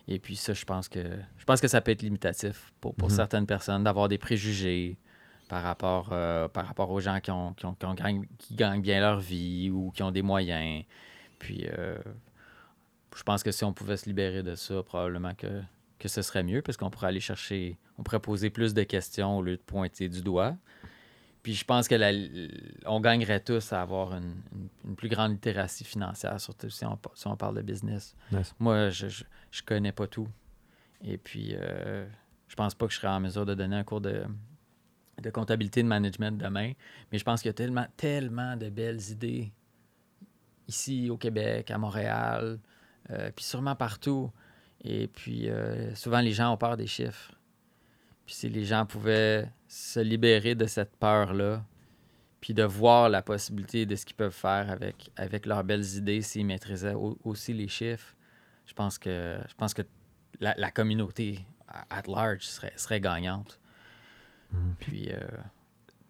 [0.08, 1.00] Et puis ça, je pense que
[1.38, 3.16] je pense que ça peut être limitatif pour, pour Mhm.
[3.16, 4.98] certaines personnes d'avoir des préjugés
[5.48, 8.56] par rapport, euh, par rapport aux gens qui, ont, qui, ont- qui ont gagnent, qui
[8.56, 10.84] gagnent bien leur vie ou qui ont des moyens.
[11.40, 11.98] Puis euh,
[13.16, 15.62] je pense que si on pouvait se libérer de ça, probablement que,
[16.00, 19.38] que ce serait mieux parce qu'on pourrait aller chercher, on pourrait poser plus de questions
[19.38, 20.56] au lieu de pointer du doigt.
[21.44, 22.12] Puis je pense que la-
[22.86, 26.98] on gagnerait tous à avoir une, une- une plus grande littératie financière, surtout si on,
[27.16, 28.16] si on parle de business.
[28.32, 28.56] Nice.
[28.60, 30.28] Moi, je, je, je connais pas tout.
[31.04, 32.08] Et puis, euh,
[32.48, 34.24] je pense pas que je serais en mesure de donner un cours de,
[35.22, 36.72] de comptabilité de management demain.
[37.12, 39.52] Mais je pense qu'il y a tellement, tellement de belles idées
[40.70, 42.60] ici au Québec, à Montréal,
[43.10, 44.32] euh, puis sûrement partout.
[44.82, 47.33] Et puis, euh, souvent, les gens ont peur des chiffres.
[48.26, 51.64] Puis si les gens pouvaient se libérer de cette peur-là,
[52.40, 56.22] puis de voir la possibilité de ce qu'ils peuvent faire avec, avec leurs belles idées
[56.22, 58.16] s'ils maîtrisaient au- aussi les chiffres,
[58.66, 59.82] je pense que, je pense que
[60.40, 63.60] la, la communauté à- at large serait, serait gagnante.
[64.80, 65.20] Puis, euh,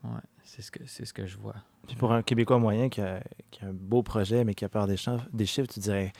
[0.03, 1.55] ouais, c'est ce, que, c'est ce que je vois.
[1.88, 4.70] Puis pour un Québécois moyen qui a, qui a un beau projet, mais qui a
[4.70, 6.11] peur des, chiffres, des chiffres tu dirais,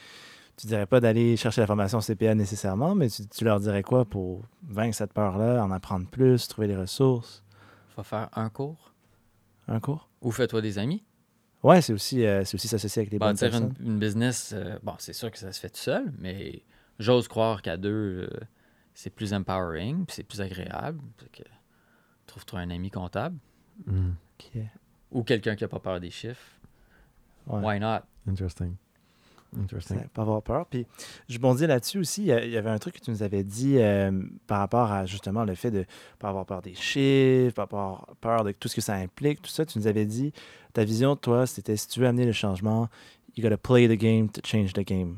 [0.58, 4.06] tu dirais pas d'aller chercher la formation CPA nécessairement, mais tu, tu leur dirais quoi
[4.06, 7.44] pour vaincre cette peur-là, en apprendre plus, trouver les ressources?
[7.98, 8.94] Va faire un cours
[9.68, 10.10] Un cours?
[10.22, 11.04] ou fais-toi des amis.
[11.64, 13.74] Ouais, c'est aussi, euh, c'est aussi s'associer avec les bonnes personnes.
[13.80, 16.62] une, une business, euh, bon, c'est sûr que ça se fait tout seul, mais
[17.00, 18.40] j'ose croire qu'à deux, euh,
[18.94, 21.00] c'est plus empowering, puis c'est plus agréable.
[21.32, 21.44] Que,
[22.28, 23.38] Trouve-toi un ami comptable
[23.88, 24.12] Mm.
[24.40, 24.62] Ok.
[25.12, 26.60] ou quelqu'un qui n'a pas peur des chiffres.
[27.48, 27.60] Ouais.
[27.62, 28.00] Why not?
[28.28, 28.76] Interesting.
[30.14, 30.66] Pas avoir peur.
[30.66, 30.86] Puis
[31.30, 32.24] je bondis là-dessus aussi.
[32.24, 34.12] Il y avait un truc que tu nous avais dit euh,
[34.48, 35.86] par rapport à justement le fait de
[36.20, 39.52] pas avoir peur des chiffres, pas avoir peur de tout ce que ça implique, tout
[39.52, 39.66] ça.
[39.66, 40.34] Tu nous avais dit,
[40.74, 42.90] ta vision, toi, c'était si tu veux amener le changement,
[43.36, 45.18] you gotta play the game to change the game.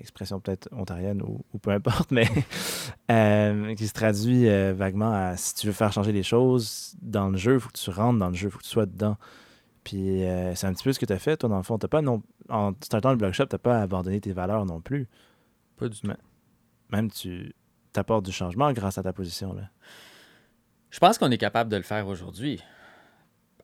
[0.00, 2.28] Expression peut-être ontarienne ou, peu importe, mais
[3.10, 7.30] euh, qui se traduit euh, vaguement à si tu veux faire changer les choses dans
[7.30, 8.86] le jeu, il faut que tu rentres dans le jeu, il faut que tu sois
[8.86, 9.16] dedans.
[9.82, 10.20] Puis
[10.54, 11.78] c'est un petit peu ce que tu as fait, toi, dans le fond.
[11.78, 14.80] T'as pas non, en startant le blog shop, tu n'as pas abandonné tes valeurs non
[14.80, 15.08] plus.
[15.76, 16.08] Pas du tout.
[16.90, 17.54] Même tu
[17.92, 19.52] t'apportes du changement grâce à ta position.
[19.52, 19.68] Là.
[20.90, 22.62] Je pense qu'on est capable de le faire aujourd'hui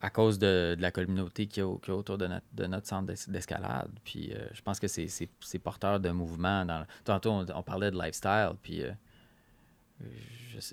[0.00, 2.86] à cause de, de la communauté qu'il y, a y autour de notre, de notre
[2.86, 3.90] centre d'es- d'escalade.
[4.04, 6.66] Puis euh, je pense que c'est- porteur de mouvement.
[6.66, 8.50] Dans, tantôt, on, on parlait de lifestyle.
[8.62, 8.92] Puis euh,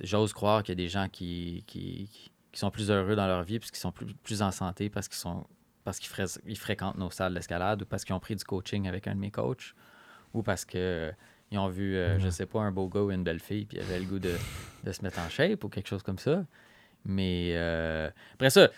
[0.03, 2.09] j'ose croire qu'il y a des gens qui, qui,
[2.51, 5.07] qui sont plus heureux dans leur vie, puis qui sont plus, plus en santé parce
[5.07, 5.45] qu'ils sont
[5.83, 9.07] parce qu'ils ils fréquentent nos salles d'escalade ou parce qu'ils ont pris du coaching avec
[9.07, 9.73] un de mes coachs
[10.33, 11.11] ou parce que euh,
[11.51, 13.77] ils ont vu, euh, je sais pas, un beau gars ou une belle fille, puis
[13.77, 14.35] ils avaient le goût de,
[14.83, 16.45] de se mettre en shape ou quelque chose comme ça.
[17.03, 18.69] Mais euh, après ça,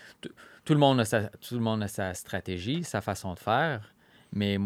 [0.64, 3.94] tout le, monde a sa, tout le monde a sa stratégie, sa façon de faire.
[4.32, 4.58] Mais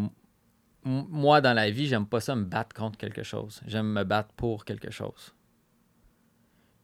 [0.84, 3.60] moi, dans la vie, j'aime pas ça me battre contre quelque chose.
[3.66, 5.34] J'aime me battre pour quelque chose.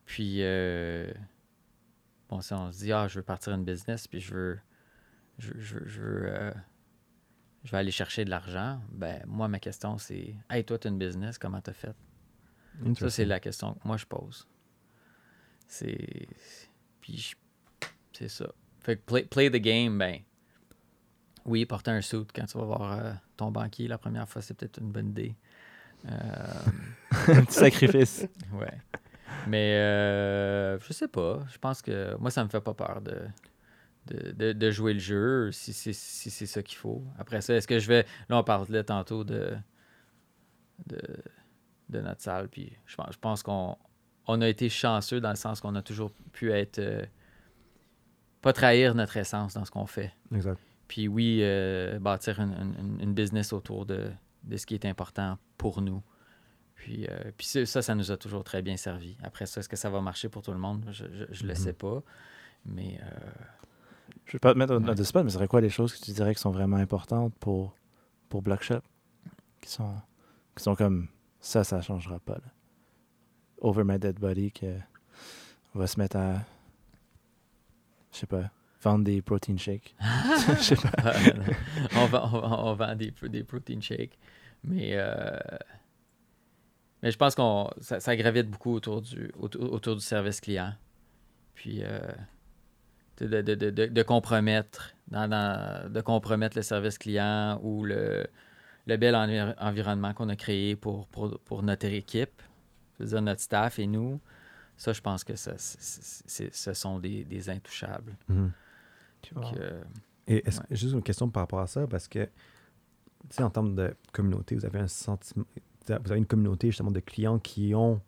[0.05, 1.11] Puis, euh,
[2.29, 4.59] bon, si on se dit, ah, je veux partir une business, puis je veux,
[5.39, 6.53] je, je, je veux, euh,
[7.65, 10.91] je vais aller chercher de l'argent, ben, moi, ma question, c'est, hey, toi, tu as
[10.91, 11.97] une business, comment t'as fait?
[12.99, 14.47] Ça, c'est la question que moi, je pose.
[15.67, 16.29] C'est.
[17.01, 17.35] Puis,
[18.13, 18.47] c'est ça.
[18.81, 20.21] Fait que play, play the game, ben.
[21.45, 24.55] Oui, porter un suit quand tu vas voir euh, ton banquier la première fois, c'est
[24.55, 25.37] peut-être une bonne idée.
[26.07, 26.11] Euh,
[27.29, 28.27] un petit sacrifice.
[28.53, 28.81] ouais.
[29.47, 31.45] Mais euh, je sais pas.
[31.53, 33.27] Je pense que moi, ça me fait pas peur de,
[34.07, 37.03] de, de- de jouer le jeu si c'est si c'est ça qu'il faut.
[37.19, 38.05] Après ça, est-ce que je vais.
[38.29, 39.57] Là, on parlait tantôt de,
[40.87, 41.01] de,
[41.89, 42.49] de notre salle.
[42.49, 43.77] Puis je pense, je pense qu'on
[44.27, 46.79] on a été chanceux dans le sens qu'on a toujours pu être.
[46.79, 47.05] euh,
[48.43, 50.13] pas trahir notre essence dans ce qu'on fait.
[50.35, 50.61] Exact.
[50.87, 54.11] Puis oui, euh, bâtir une, une- une business autour de,
[54.43, 56.03] de ce qui est important pour nous.
[56.75, 59.17] Puis, euh, puis ça, ça nous a toujours très bien servi.
[59.23, 60.85] Après ça, est-ce que ça va marcher pour tout le monde?
[60.93, 61.55] Je ne le Mhm.
[61.55, 62.03] sais pas.
[62.67, 63.31] Mais euh,
[64.27, 66.11] Je vais pas te mettre de spot, mais ce serait quoi les choses que tu
[66.13, 67.75] dirais qui sont vraiment importantes pour,
[68.29, 68.81] pour Block Shop?
[69.61, 69.95] Qui sont,
[70.57, 71.09] qui sont comme
[71.41, 72.35] ça, ça changera pas.
[72.35, 72.53] Là.
[73.61, 74.79] Over my dead body, que
[75.75, 76.37] on va se mettre à.
[78.13, 78.51] Je sais pas.
[78.83, 79.95] Vendre des protein shakes.
[80.59, 81.15] Je sais pas.
[81.97, 84.19] on, vend, on vend- on vend des, des protein shakes.
[84.63, 85.39] Mais, euh,
[87.03, 90.75] mais je pense qu'on ça, ça gravite beaucoup autour du, autour, autour du service client.
[91.55, 91.99] Puis euh,
[93.19, 98.27] de, de, de, de, compromettre dans, dans- de compromettre le service client ou le,
[98.87, 102.43] le bel envi- environnement qu'on a créé pour, pour, pour notre équipe,
[102.97, 104.21] c'est-à-dire notre staff et nous.
[104.77, 108.17] Ça, je pense que ça, ce sont des, des intouchables.
[108.29, 109.83] Donc, euh,
[110.27, 110.53] Et Ouais.
[110.71, 112.31] juste une question par rapport à ça, parce que, tu
[113.31, 115.45] sais, en termes de communauté, vous avez un sentiment,
[115.87, 118.01] vous avez une communauté justement de clients qui ont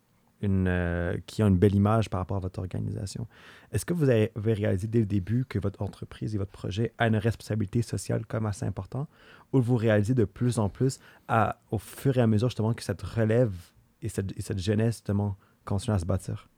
[0.43, 3.27] une, euh, qui ont une belle image par rapport à votre organisation.
[3.73, 7.07] Est-ce que vous avez, réalisé dès le début que votre entreprise et votre projet a
[7.07, 9.09] une responsabilité sociale comme assez important,
[9.53, 12.83] ou vous réalisez de plus en plus à, au fur et à mesure justement que
[12.83, 13.55] cette relève
[14.03, 16.49] et cette, et cette jeunesse justement continue à se bâtir?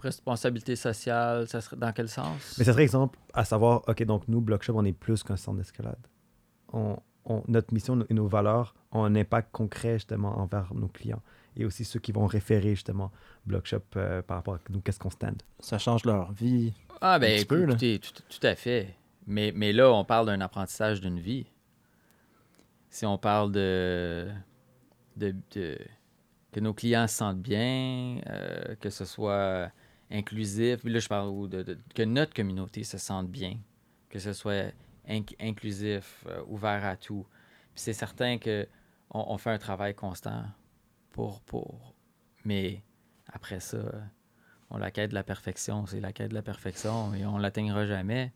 [0.00, 2.56] Responsabilité sociale, ça serait dans quel sens?
[2.58, 5.56] Mais ça serait exemple à savoir, OK, donc nous, Blockshop, on est plus qu'un centre
[5.58, 5.98] d'escalade.
[6.72, 11.22] On, on- notre mission et nos valeurs ont un impact concret justement envers nos clients
[11.56, 13.10] et aussi ceux qui vont référer justement
[13.46, 15.42] Blockshop euh, par rapport à nous, qu'est-ce qu'on stand.
[15.60, 16.72] Ça change leur vie.
[17.00, 18.94] Ah, ben peu, écoutez, tout, tout à fait.
[19.26, 21.46] Mais, mais là, on parle d'un apprentissage d'une vie.
[22.90, 24.28] Si on parle de,
[25.16, 25.78] de, de-
[26.52, 29.70] que nos clients se sentent bien, euh, que ce soit
[30.10, 33.56] inclusif, là, je parle de, de- que notre communauté se sente bien,
[34.08, 34.72] que ce soit
[35.08, 37.26] inc- inclusif, euh, ouvert à tout.
[37.74, 38.66] Puis c'est certain que
[39.10, 40.44] on, on fait un travail constant
[41.16, 41.94] pour, pour.
[42.44, 42.82] Mais
[43.32, 43.78] après ça,
[44.70, 47.86] on la quête de la perfection, c'est la quête de la perfection et on l'atteindra
[47.86, 48.32] jamais.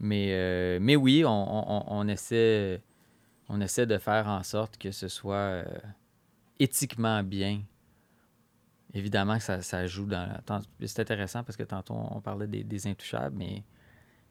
[0.00, 2.82] Mais, euh, mais oui, on, on- on essaie,
[3.48, 5.64] on essaie de faire en sorte que ce soit euh,
[6.58, 7.62] éthiquement bien.
[8.92, 10.28] Évidemment que ça, ça joue dans...
[10.44, 13.62] tant- C'est intéressant parce que tantôt, on parlait des, intouchables, mais,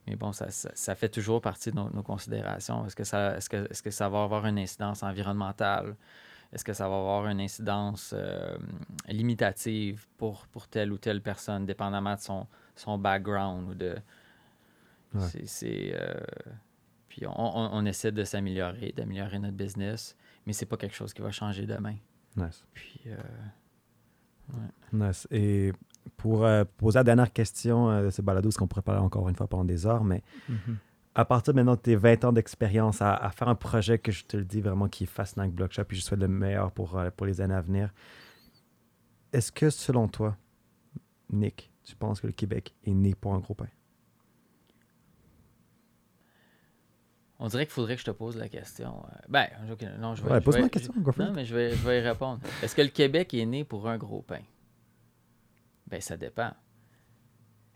[0.06, 2.86] mais bon, ça, ça, fait toujours partie de nos, nos considérations.
[2.86, 3.02] Est-ce que,
[3.36, 5.96] est-ce, que, est-ce que ça va avoir une incidence environnementale?
[6.52, 8.56] Est-ce que ça va avoir une incidence euh,
[9.08, 13.96] limitative pour, pour telle ou telle personne, dépendamment de son, son background ou de...
[15.14, 15.20] Ouais.
[15.28, 15.46] C'est...
[15.46, 16.14] c'est, euh,
[17.08, 20.16] Puis on, on- on essaie de s'améliorer, d'améliorer notre business,
[20.46, 21.96] mais c'est pas quelque chose qui va changer demain.
[22.36, 22.64] Nice.
[22.74, 23.00] Puis...
[23.06, 23.16] euh,
[24.92, 25.26] Nice.
[25.32, 25.72] Et
[26.16, 29.34] pour euh, poser la dernière question de ce balado, ce qu'on pourrait parler encore une
[29.34, 30.78] fois pendant des heures, mais Mhm.
[31.18, 34.24] À partir maintenant de tes 20 ans d'expérience à, à faire un projet que je
[34.26, 36.98] te le dis vraiment qui est fascinant avec Blockshop, puis je souhaite le meilleur pour,
[36.98, 37.92] euh, pour les années à venir,
[39.32, 40.36] est-ce que selon toi,
[41.32, 43.66] Nick, tu penses que le Québec est né pour un gros pain?
[47.38, 49.04] On dirait qu'il faudrait que je te pose la question.
[49.04, 49.46] Euh, Ben,
[49.98, 50.30] non, je vais.
[50.30, 52.40] Ouais, je pose-moi vais- la question, Non, mais je vais, je vais y répondre.
[52.62, 54.40] Est-ce que le Québec est né pour un gros pain?
[55.86, 56.52] Ben, ça dépend.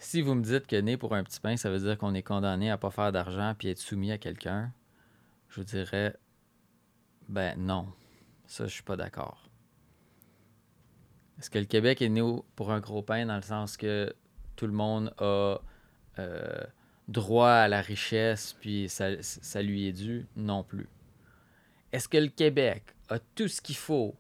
[0.03, 2.23] Si vous me dites que né pour un petit pain, ça veut dire qu'on est
[2.23, 4.73] condamné à pas faire d'argent puis être soumis à quelqu'un,
[5.51, 6.17] je vous dirais,
[7.29, 7.87] ben non.
[8.47, 9.47] Ça, je suis pas d'accord.
[11.39, 12.23] Est-ce que le Québec est né
[12.57, 14.15] pour un gros pain dans le sens que
[14.57, 15.59] tout le monde a
[16.19, 16.65] euh,
[17.09, 20.27] droit à la richesse puis ça, ça lui est dû?
[20.35, 20.89] Non plus.
[21.93, 24.17] Est-ce que le Québec a tout ce qu'il faut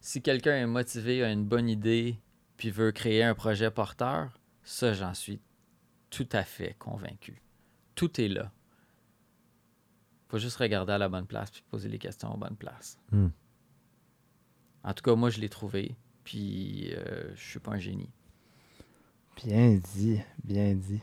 [0.00, 2.20] si quelqu'un est motivé, a une bonne idée
[2.58, 4.38] puis veut créer un projet porteur?
[4.64, 5.40] Ça, j'en suis
[6.10, 7.42] tout à fait convaincu.
[7.94, 8.50] Tout est là.
[10.28, 12.98] faut juste regarder à la bonne place puis poser les questions aux bonnes places.
[13.12, 13.28] Hmm.
[14.82, 15.96] En tout cas, moi, je l'ai trouvé.
[16.24, 18.10] Puis, euh, je suis pas un génie.
[19.36, 21.00] Bien dit, bien dit.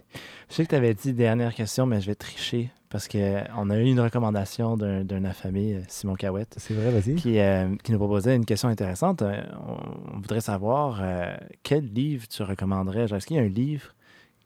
[0.49, 3.77] Je sais que tu avais dit dernière question, mais je vais tricher parce qu'on a
[3.77, 7.15] eu une recommandation d'un d'un affamé, euh, Simon Cahouette, C'est vrai, vas-y.
[7.15, 9.21] qui, euh, qui nous proposait une question intéressante.
[9.21, 9.77] Euh, on,
[10.13, 13.07] on voudrait savoir euh, quel livre tu recommanderais?
[13.07, 13.95] Genre, Est-ce qu'il y a un livre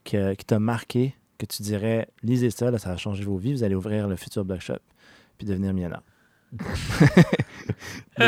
[0.04, 3.52] que- qui t'a marqué, que tu dirais, lisez ça, là, ça va changer vos vies,
[3.52, 4.78] vous allez ouvrir le futur Block Shop
[5.36, 6.02] puis devenir millionnaire?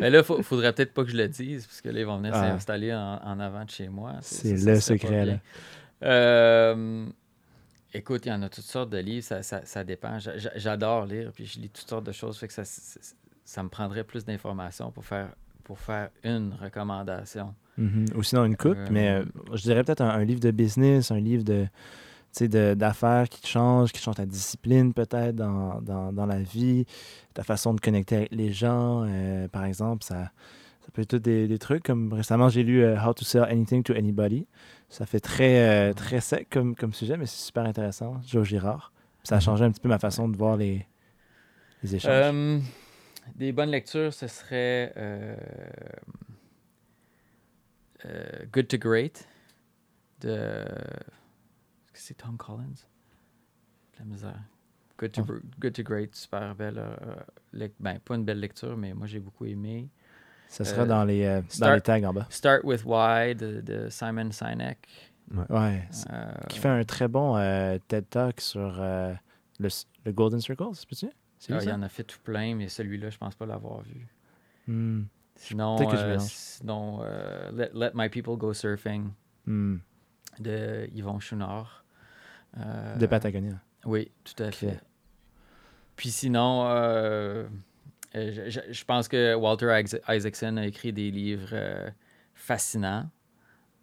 [0.00, 2.18] Mais là, il faudrait peut-être pas que je le dise, parce que là, ils vont
[2.18, 2.50] venir Ah.
[2.50, 4.12] s'installer en, en avant de chez moi.
[4.22, 5.34] C'est ça le secret, là.
[6.02, 7.06] Euh,
[7.94, 10.18] écoute, il y en a toutes sortes de livres, ça, ça- ça dépend.
[10.18, 13.68] J'a- j'a- J'adore lire, puis je lis toutes sortes de choses, fait que ça, me
[13.68, 15.28] prendrait plus d'informations pour faire,
[15.64, 17.54] pour faire une recommandation.
[17.78, 18.06] Mhm.
[18.14, 19.24] Ou sinon une coupe, Euh, mais euh,
[19.54, 21.66] je dirais peut-être un, un livre de business, un livre de
[22.74, 26.84] d'affaires qui te change, qui change ta discipline peut-être dans, dans, dans la vie,
[27.32, 29.08] ta façon de connecter avec les gens,
[29.52, 30.24] par exemple, ça,
[30.82, 33.94] ça peut être des, des trucs comme récemment j'ai lu How to Sell Anything to
[33.94, 34.46] Anybody.
[34.88, 38.20] Ça fait très, euh, très sec comme, comme sujet, mais c'est super intéressant.
[38.26, 38.92] Joe Girard.
[39.24, 39.42] Ça a Mhm.
[39.44, 40.86] changé un petit peu ma façon de voir les,
[41.82, 42.12] les échanges.
[42.14, 42.60] Euh,
[43.34, 45.36] des bonnes lectures, ce serait euh,
[48.52, 49.26] Good to Great
[50.20, 50.30] de.
[50.30, 52.86] Est-ce que c'est Tom Collins?
[53.98, 54.38] La misère.
[54.98, 55.32] Good to, Ah.
[55.60, 56.78] Good to Great, super belle.
[56.78, 59.88] euh, ben, pas une belle lecture, mais moi j'ai beaucoup aimé.
[60.48, 62.26] Ça sera euh, dans, les, euh, dans start- les tags en bas.
[62.30, 64.78] Start with Why de, de Simon Sinek.
[65.48, 67.34] Ouais, Euh, qui fait un très bon
[67.88, 69.68] TED Talk sur le,
[70.04, 70.64] le Golden Circle,
[71.38, 73.82] c'est ah, il y en a fait tout plein, mais celui-là, je pense pas l'avoir
[73.82, 74.06] vu.
[74.66, 75.02] Hmm,
[75.34, 77.02] Sinon, que je sinon
[77.52, 79.10] Let, Let My People Go Surfing
[79.46, 79.76] hmm.
[80.38, 81.84] de Yvon Chouinard.
[82.56, 83.60] De Patagonia.
[83.84, 84.80] Oui, tout à fait.
[85.96, 86.64] Puis sinon,
[88.16, 91.90] je, je- je pense que Walter Is- Isaacson a écrit des livres euh,
[92.34, 93.08] fascinants,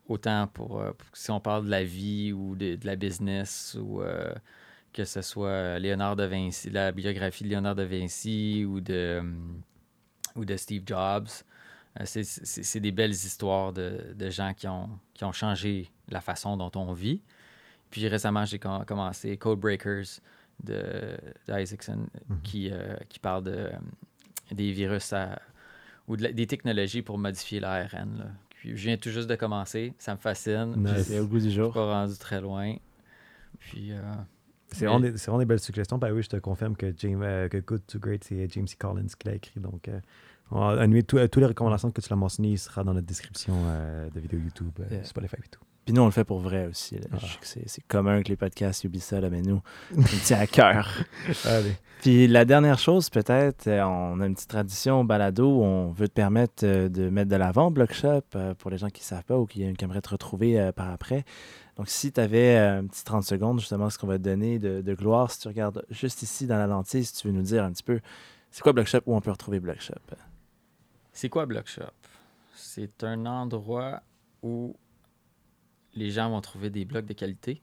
[0.08, 3.78] autant pour, euh, pour- si on parle de la vie ou de, de la business
[3.80, 4.34] ou euh,
[4.92, 9.62] que ce soit Léonard de Vinci, la biographie de Léonard de Vinci ou de, hum,
[10.36, 11.30] ou de Steve Jobs.
[12.00, 16.58] Euh, c'est- des belles histoires de, de gens qui ont, qui ont changé la façon
[16.58, 17.22] dont on vit.
[17.92, 20.20] Puis récemment, j'ai com- commencé Code Breakers
[20.64, 21.18] de
[21.48, 22.08] d'Isaacson
[22.44, 23.72] qui, euh, qui parle de, euh,
[24.54, 25.40] des virus à-
[26.08, 28.18] ou de la- des technologies pour modifier l'ARN.
[28.18, 28.26] là.
[28.50, 30.76] Puis je viens tout juste de commencer, ça me fascine.
[30.78, 31.08] Nice.
[31.08, 31.74] C'est au goût du Je suis jour.
[31.74, 32.76] pas rendu très loin.
[33.60, 34.00] Puis euh,
[34.72, 35.98] C'est vraiment, des- c'est vraiment des belles suggestions.
[35.98, 38.76] Ben oui, je te confirme que, James, euh, que Good to Great, c'est James C.
[38.78, 39.60] Collins qui l'a écrit.
[39.60, 40.00] Donc, euh,
[40.52, 42.94] on va annuler tout- euh, toutes les recommandations que tu l'as mentionnées, il sera dans
[42.94, 45.04] notre description euh, de vidéo YouTube, euh, Yeah.
[45.04, 45.62] Spotify et tout.
[45.86, 46.96] Puis nous, on le fait pour vrai aussi.
[46.96, 47.02] là.
[47.12, 47.18] Ah.
[47.20, 49.62] Je sais que c'est- c'est commun que les podcasts oublient ça, là, mais nous,
[49.96, 51.04] on le tient à cœur.
[51.46, 51.76] Allez.
[52.02, 55.92] Puis la dernière chose, peut-être, euh, on a une petite tradition au balado où on
[55.92, 59.06] veut te permettre euh, de mettre de l'avant Blockshop euh, pour les gens qui ne
[59.06, 61.24] savent pas ou qui, aimeraient te retrouver par après.
[61.78, 64.82] Donc, si tu avais un petit 30 secondes, justement, ce qu'on va te donner de,
[64.82, 67.64] de gloire, si tu regardes juste ici dans la lentille, si tu veux nous dire
[67.64, 68.00] un petit peu,
[68.52, 69.96] c'est quoi Blockshop, où on peut retrouver Blockshop?
[71.12, 71.84] C'est quoi Blockshop?
[72.54, 74.02] C'est un endroit
[74.44, 74.76] où
[75.96, 77.62] les gens vont trouver des blocs de qualité.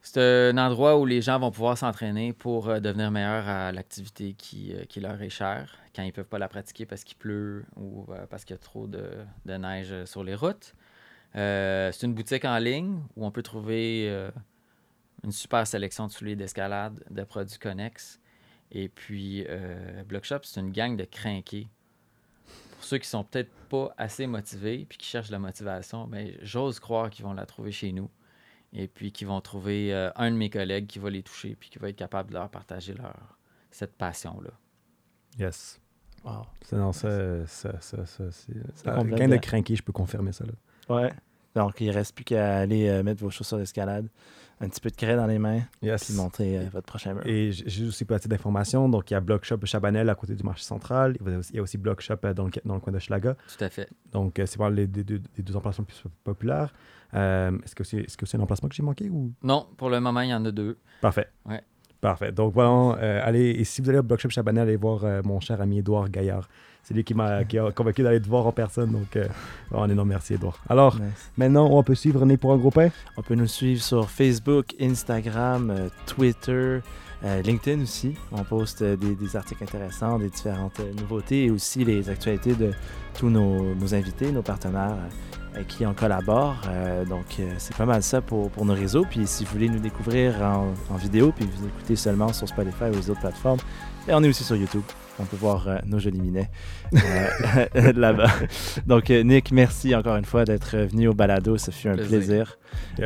[0.00, 4.32] C'est un endroit où les gens vont pouvoir s'entraîner pour euh, devenir meilleurs à l'activité
[4.32, 7.18] qui, euh, qui leur est chère quand ils ne peuvent pas la pratiquer parce qu'il
[7.18, 9.06] pleut ou euh, parce qu'il y a trop de,
[9.44, 10.74] neige sur les routes.
[11.34, 14.08] C'est une boutique en ligne où on peut trouver
[15.22, 18.18] une super sélection de souliers d'escalade, de produits connexes.
[18.72, 19.46] Et puis,
[20.06, 21.68] Blockshop, c'est une gang de crinqués.
[22.88, 27.10] Ceux qui sont peut-être pas assez motivés puis qui cherchent la motivation, mais j'ose croire
[27.10, 28.08] qu'ils vont la trouver chez nous.
[28.72, 31.68] Et puis qu'ils vont trouver euh, un de mes collègues qui va les toucher puis
[31.68, 33.36] qui va être capable de leur partager leur,
[33.70, 34.52] cette passion-là.
[35.38, 35.78] Yes.
[36.24, 36.46] Wow.
[36.62, 38.76] Ça, non, ça, ça, ça, ça, c'est...
[38.76, 40.46] Ça de craquer, je peux confirmer ça.
[40.46, 40.52] Là.
[40.88, 41.12] Ouais.
[41.58, 44.08] Donc, il reste plus qu'à aller euh, mettre vos chaussures d'escalade,
[44.60, 46.04] un petit peu de craie dans les mains, Yes.
[46.06, 47.22] puis montrer euh, votre prochain mur.
[47.26, 48.88] Et j'ai aussi pas assez d'informations.
[48.88, 51.16] Donc, il y a Block Shop Chabanel à côté du marché central.
[51.20, 53.34] Il y a aussi, Block Shop euh, dans le, dans le coin de Schlaga.
[53.56, 53.88] Tout à fait.
[54.12, 56.72] Donc, euh, c'est vraiment les, les deux, les deux emplacements les plus populaires.
[57.14, 59.32] Euh, est-ce que c'est est -ce que c'est un emplacement que j'ai manqué ou?
[59.42, 60.76] Non, pour le moment, il y en a deux.
[61.00, 61.28] Parfait.
[61.46, 61.62] Ouais.
[62.00, 62.30] Parfait.
[62.32, 65.20] Donc, voilà, euh, allez, et si vous allez au Block Shop Chabanel, allez voir euh,
[65.24, 66.48] mon cher ami Édouard Gaillard.
[66.84, 68.92] C'est lui qui m'a qui a convaincu d'aller te voir en personne.
[68.92, 69.26] Donc, euh,
[69.74, 70.58] un énorme merci, Édouard.
[70.68, 71.30] Alors, Nice.
[71.36, 72.88] maintenant, on peut suivre René pour un gros pain?
[73.16, 76.78] On peut nous suivre sur Facebook, Instagram, euh, Twitter,
[77.24, 78.14] euh, LinkedIn aussi.
[78.32, 82.54] On poste euh, des, des articles intéressants, des différentes euh, nouveautés et aussi les actualités
[82.54, 82.70] de
[83.18, 84.96] tous nos, nos invités, nos partenaires
[85.66, 86.56] qui on collabore.
[86.68, 89.04] Euh, donc, euh, c'est pas mal ça pour, pour nos réseaux.
[89.08, 92.84] Puis, si vous voulez nous découvrir en, en vidéo, puis vous écoutez seulement sur Spotify
[92.84, 93.60] ou les autres plateformes,
[94.08, 94.82] et on est aussi sur YouTube.
[95.20, 96.48] On peut voir euh, nos jolis minets euh,
[97.94, 98.30] là-bas.
[98.86, 101.56] Donc, euh, Nick, merci encore une fois d'être venu au balado.
[101.58, 102.08] Ce fut un Plaisir.
[102.18, 102.58] plaisir.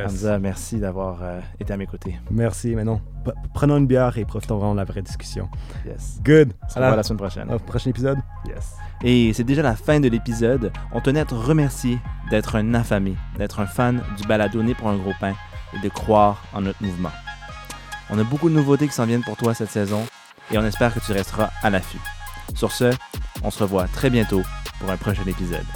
[0.05, 2.17] Hamza, merci d'avoir euh, été à mes côtés.
[2.31, 2.75] Merci.
[2.75, 5.49] Maintenant, p- prenons une bière et profitons vraiment de la vraie discussion.
[5.87, 6.21] Yes.
[6.25, 6.53] Good.
[6.63, 7.51] On se la- revoit la semaine prochaine.
[7.53, 8.19] au prochain épisode.
[8.47, 8.75] Yes.
[9.05, 10.73] Et c'est déjà la fin de l'épisode.
[10.93, 11.99] On tenait à te remercier
[12.31, 15.35] d'être un affamé, d'être un fan du balado Né pour un gros pain
[15.75, 17.11] et de croire en notre mouvement.
[18.11, 20.03] On a beaucoup de nouveautés qui s'en viennent pour toi cette saison
[20.51, 21.99] et on espère que tu resteras à l'affût.
[22.55, 22.93] Sur ce,
[23.43, 24.43] on se revoit très bientôt
[24.79, 25.67] pour un prochain épisode.